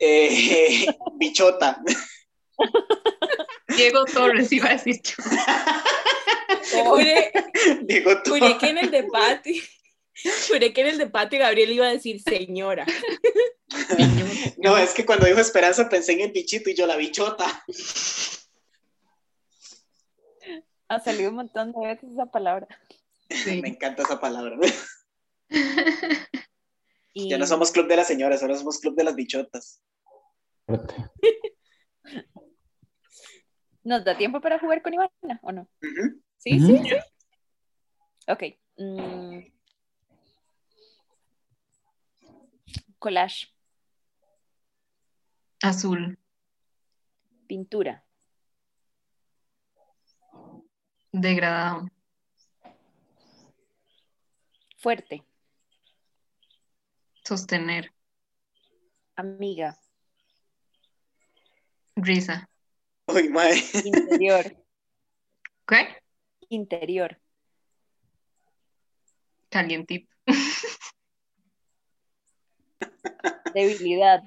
[0.01, 1.81] Eh, bichota.
[3.77, 5.01] Diego Torres iba a decir.
[7.83, 8.55] Diego Torres.
[8.55, 9.61] que en el de Pati.
[10.47, 12.85] Juré que en el de Pati Gabriel iba a decir señora.
[14.57, 17.45] No, es que cuando dijo esperanza pensé en el bichito y yo la bichota.
[20.87, 22.67] Ha salido un montón de veces esa palabra.
[23.45, 24.57] Me encanta esa palabra.
[27.17, 29.81] Ya no somos club de las señoras, ahora somos club de las bichotas.
[33.83, 35.69] ¿Nos da tiempo para jugar con Ivana o no?
[36.37, 36.95] Sí, sí, sí.
[38.27, 38.43] Ok.
[38.77, 39.54] Mm.
[43.05, 43.53] Collage.
[45.61, 46.17] Azul.
[47.45, 48.03] Pintura.
[51.11, 51.87] Degradado.
[54.77, 55.23] Fuerte.
[57.23, 57.93] Sostener.
[59.15, 59.77] Amiga.
[61.95, 62.49] Risa.
[63.05, 63.31] Uy.
[63.83, 64.65] Interior.
[65.67, 66.01] ¿Qué?
[66.49, 67.21] Interior.
[69.49, 70.14] Calientito.
[73.53, 74.23] Debilidad.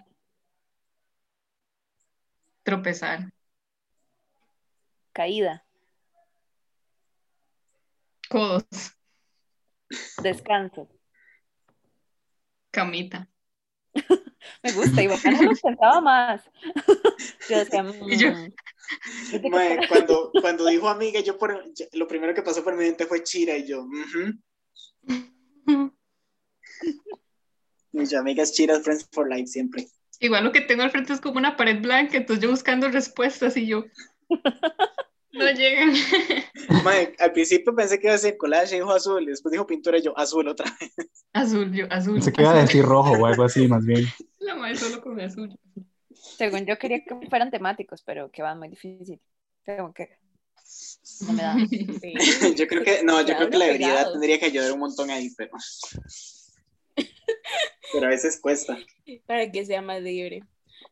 [2.62, 3.32] Tropezar.
[5.12, 5.64] Caída.
[8.28, 8.94] Codos.
[10.22, 10.88] Descanso.
[12.70, 13.28] Camita.
[14.62, 16.42] Me gusta, y no lo pensaba más.
[17.48, 18.52] Yo decía, mm,
[19.88, 21.62] cuando, cuando dijo amiga, yo por,
[21.92, 23.86] lo primero que pasó por mi mente fue Chira y yo,
[27.99, 29.88] Mis amigas Chiras, Friends for Life, siempre.
[30.20, 33.57] Igual lo que tengo al frente es como una pared blanca, entonces yo buscando respuestas
[33.57, 33.84] y yo.
[35.30, 35.92] No llegan.
[37.18, 39.99] al principio pensé que iba a ser collage y dijo azul, y después dijo pintura
[39.99, 41.11] y yo azul otra vez.
[41.32, 42.14] Azul, yo, azul.
[42.14, 44.07] Pensé que iba a decir rojo o algo así, más bien.
[44.40, 45.57] La madre solo con azul.
[46.14, 49.20] Según yo quería que fueran temáticos, pero que van muy difícil.
[49.64, 50.09] Tengo que.
[51.26, 51.57] No me da.
[52.57, 55.30] yo creo que, no, yo creo que la habilidad tendría que ayudar un montón ahí,
[55.36, 55.53] pero.
[57.92, 58.78] Pero a veces cuesta.
[59.26, 60.42] Para que sea más libre.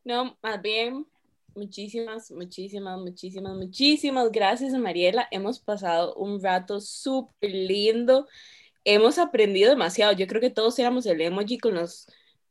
[0.04, 1.06] No, más bien,
[1.54, 5.26] muchísimas, muchísimas, muchísimas, muchísimas gracias, Mariela.
[5.30, 8.26] Hemos pasado un rato súper lindo.
[8.84, 10.12] Hemos aprendido demasiado.
[10.12, 12.06] Yo creo que todos éramos el emoji con los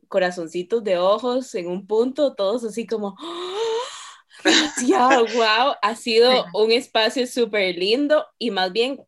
[0.08, 5.26] corazoncitos de ojos en un punto, todos así como, ¡Oh!
[5.36, 9.00] wow, ha sido un espacio súper lindo y más bien,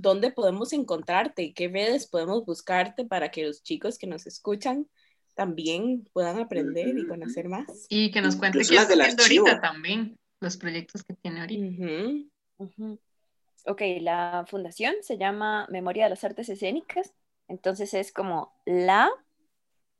[0.00, 1.52] ¿dónde podemos encontrarte?
[1.54, 4.88] ¿Qué redes podemos buscarte para que los chicos que nos escuchan
[5.36, 7.86] también puedan aprender y conocer más.
[7.88, 11.84] Y que nos cuente qué está haciendo ahorita también, los proyectos que tiene ahorita.
[13.66, 17.12] Ok, la fundación se llama Memoria de las Artes Escénicas,
[17.48, 19.10] entonces es como la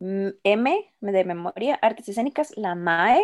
[0.01, 3.21] M de Memoria, Artes Escénicas, la MAE,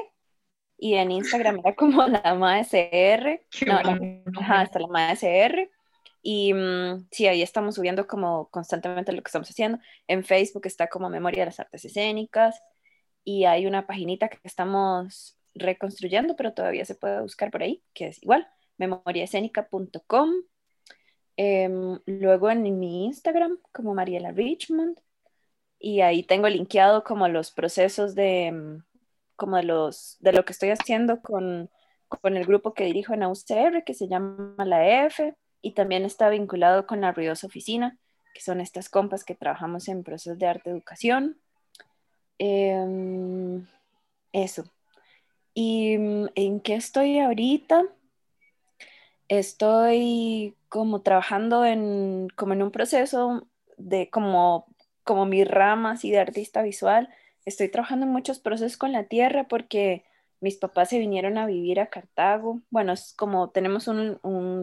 [0.77, 3.41] y en Instagram era como la MASR.
[3.67, 5.71] No, ajá, hasta la MASR.
[6.23, 9.79] Y mm, sí, ahí estamos subiendo como constantemente lo que estamos haciendo.
[10.07, 12.63] En Facebook está como Memoria de las Artes Escénicas
[13.25, 18.09] y hay una paginita que estamos reconstruyendo, pero todavía se puede buscar por ahí, que
[18.09, 18.49] es igual,
[18.79, 20.31] memoriaescénica.com.
[21.37, 24.99] Em, luego en mi Instagram como Mariela Richmond
[25.79, 28.85] y ahí tengo linkeado como los procesos de mm,
[29.37, 31.71] como de, los, de lo que estoy haciendo con,
[32.07, 35.19] con el grupo que dirijo en UCR, que se llama la EF,
[35.63, 37.97] y también está vinculado con la ruidosa oficina,
[38.35, 41.39] que son estas compas que trabajamos en procesos de arte educación.
[42.39, 43.67] Em,
[44.33, 44.65] eso.
[45.55, 47.85] ¿Y en qué estoy ahorita?
[49.29, 53.47] Estoy como trabajando en, como en un proceso
[53.77, 54.67] de como,
[55.05, 57.09] como mi rama así de artista visual,
[57.45, 60.05] estoy trabajando en muchos procesos con la tierra porque
[60.43, 62.61] mis papás se vinieron a vivir a Cartago.
[62.69, 64.19] Bueno, es como tenemos un,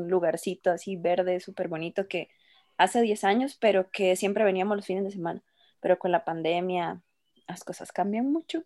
[0.10, 2.30] lugarcito así verde, súper bonito que
[2.78, 5.42] hace 10 años, pero que siempre veníamos los fines de semana.
[5.80, 7.02] Pero con la pandemia
[7.48, 8.64] las cosas cambian mucho.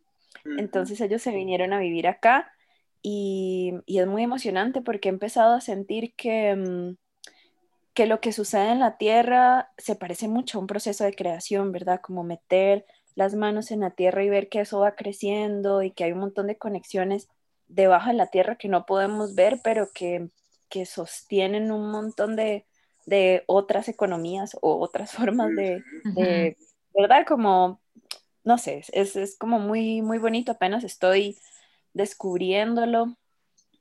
[0.57, 2.51] Entonces ellos se vinieron a vivir acá
[3.03, 6.97] y, es muy emocionante porque he empezado a sentir que, mm,
[7.93, 11.71] que lo que sucede en la tierra se parece mucho a un proceso de creación,
[11.71, 12.01] ¿verdad?
[12.01, 12.85] Como meter
[13.15, 16.19] las manos en la tierra y ver que eso va creciendo y que hay un
[16.19, 17.29] montón de conexiones
[17.67, 20.29] debajo de la tierra que no podemos ver, pero que,
[20.85, 22.65] sostienen un montón de,
[23.45, 25.83] otras economías o otras formas de,
[26.95, 27.25] ¿verdad?
[27.27, 27.79] Como,
[28.43, 31.37] no sé, es, es, como muy, muy bonito, apenas estoy
[31.93, 33.17] descubriéndolo.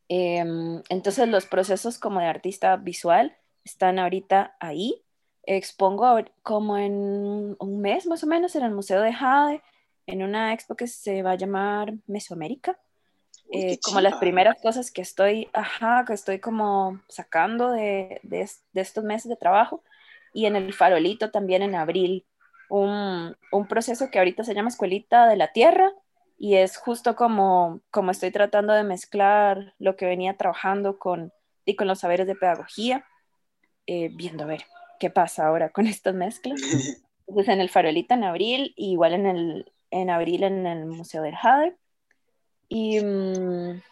[0.09, 5.03] Em, entonces los procesos como de artista visual están ahorita ahí
[5.45, 9.63] expongo como en un mes más o menos en el Museo de Jade,
[10.07, 12.79] en una expo que se va a llamar Mesoamérica.
[13.55, 19.05] Eh, como las primeras cosas que estoy, ajá, que estoy como sacando de, de, estos
[19.05, 19.83] meses de trabajo.
[20.33, 22.25] Y en el farolito también en abril,
[22.71, 25.93] un, un, proceso que ahorita se llama Escuelita de la Tierra
[26.39, 31.33] y es justo como, como estoy tratando de mezclar lo que venía trabajando con,
[31.67, 33.05] y con los saberes de pedagogía,
[33.87, 34.65] eh, viendo a ver
[35.03, 36.63] qué pasa ahora con estas mezclas.
[37.27, 41.35] Entonces en el Farolita en abril, igual en, el, en abril en el Museo del
[41.35, 41.77] Jade.
[42.69, 43.83] Y, mm,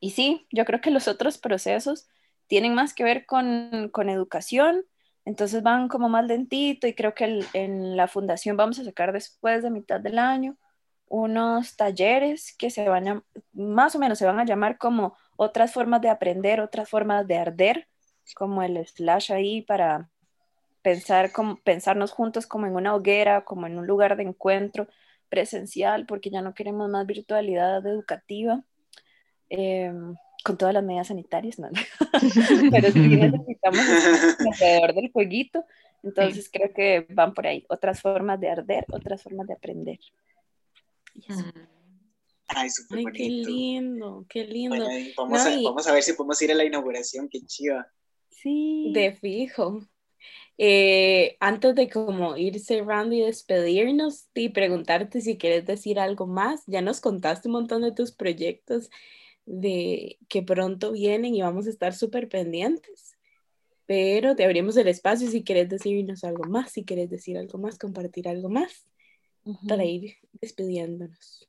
[0.00, 2.08] y sí, yo creo que los otros procesos
[2.46, 4.86] tienen más que ver con, con educación,
[5.26, 9.62] entonces van como más lentito y creo que en la fundación vamos a sacar después
[9.62, 10.56] de mitad del año
[11.06, 15.70] unos talleres que se van a, más o menos se van a llamar como otras
[15.70, 17.86] formas de aprender, otras formas de arder,
[18.34, 20.10] como el slash ahí para,
[20.82, 24.88] pensar como, pensarnos juntos como en una hoguera, como en un lugar de encuentro
[25.28, 28.62] presencial, porque ya no queremos más virtualidad educativa,
[29.48, 30.14] em,
[30.44, 31.70] con todas las medidas sanitarias, ¿no?
[32.70, 33.80] pero sí necesitamos
[34.40, 35.64] alrededor del jueguito,
[36.02, 40.00] entonces creo que van por ahí, otras formas de arder, otras formas de aprender.
[42.48, 44.84] Ay, súper Ay, qué lindo, qué lindo.
[45.16, 47.86] vamos, a, vamos, a, ver si podemos ir a la inauguración, qué chiva.
[48.28, 48.90] Sí.
[48.92, 49.80] De fijo.
[50.58, 56.62] Eh, antes de como ir cerrando y despedirnos y preguntarte si quieres decir algo más,
[56.66, 58.90] ya nos contaste un montón de tus proyectos
[59.46, 63.16] de que pronto vienen y vamos a estar súper pendientes,
[63.86, 67.78] pero te abrimos el espacio si quieres decirnos algo más, si quieres decir algo más,
[67.78, 68.86] compartir algo más,
[69.66, 71.48] para ir despidiéndonos.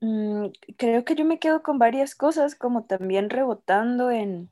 [0.00, 0.46] Mm,
[0.76, 4.50] creo que yo me quedo con varias cosas, como también rebotando en,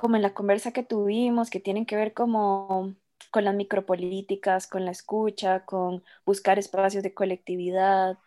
[0.00, 2.94] como en la conversa que tuvimos, que tienen que ver como
[3.30, 8.18] con las micropolíticas, con la escucha, con buscar espacios de colectividad,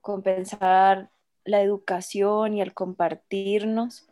[0.00, 1.10] con pensar
[1.44, 4.08] la educación y el compartirnos,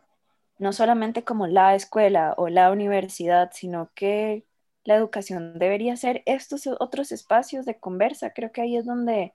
[0.59, 4.45] no solamente como la escuela o la universidad, sino que
[4.83, 8.31] la educación debería ser estos otros espacios de conversa.
[8.33, 9.33] Creo que ahí es donde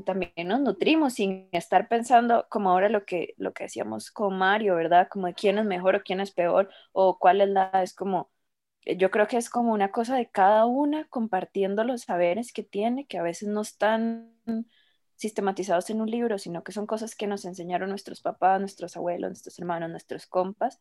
[0.00, 4.74] también nos nutrimos sin estar pensando como ahora lo que, lo que decíamos con Mario,
[4.76, 5.08] ¿verdad?
[5.10, 8.30] Como de quién es mejor o quién es peor o cuál es la, es como,
[8.86, 13.06] yo creo que es como una cosa de cada una compartiendo los saberes que tiene,
[13.06, 14.32] que a veces no están
[15.16, 19.30] sistematizados en un libro, sino que son cosas que nos enseñaron nuestros papás, nuestros abuelos,
[19.30, 20.80] nuestros hermanos, nuestros compas,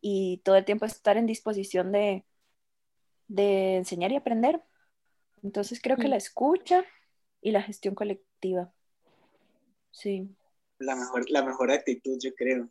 [0.00, 2.24] y todo el tiempo estar en disposición de,
[3.28, 4.62] de enseñar y aprender.
[5.42, 6.84] Entonces creo que la escucha
[7.40, 8.31] y la gestión colectiva.
[9.90, 10.28] Sí.
[10.78, 12.68] La mejor, la mejor actitud, yo creo.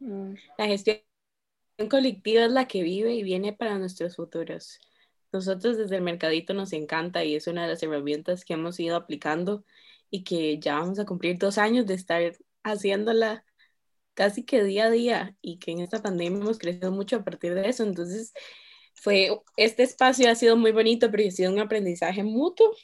[0.00, 0.34] Mm.
[0.58, 0.98] La gestión
[1.88, 4.78] colectiva es la que vive y viene para nuestros futuros.
[5.32, 8.96] Nosotros desde el mercadito nos encanta y es una de las herramientas que hemos ido
[8.96, 9.64] aplicando
[10.10, 12.22] y que ya vamos a cumplir dos años de estar
[12.62, 13.44] haciéndola
[14.14, 17.54] casi que día a día y que en esta pandemia hemos crecido mucho a partir
[17.54, 17.82] de eso.
[17.84, 18.32] Entonces,
[18.94, 22.74] fue, este espacio ha sido muy bonito, pero ha sido un aprendizaje mutuo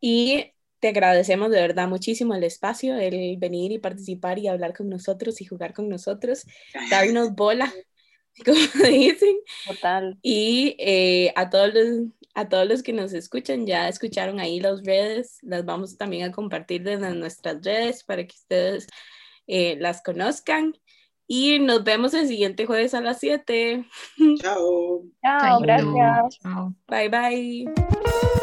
[0.00, 4.88] y te agradecemos de verdad muchísimo el espacio, el venir y participar y hablar con
[4.88, 6.44] nosotros y jugar con nosotros,
[6.90, 7.72] darnos bola,
[8.44, 9.36] como dicen.
[9.66, 10.18] Total.
[10.22, 11.86] Y eh, a, todos los,
[12.34, 16.32] a todos los que nos escuchan, ya escucharon ahí las redes, las vamos también a
[16.32, 18.86] compartir desde nuestras redes para que ustedes
[19.46, 20.74] eh, las conozcan.
[21.30, 23.84] Y nos vemos el siguiente jueves a las 7.
[24.40, 25.04] Chao.
[25.22, 26.38] Chao, gracias.
[26.86, 28.37] Bye, bye.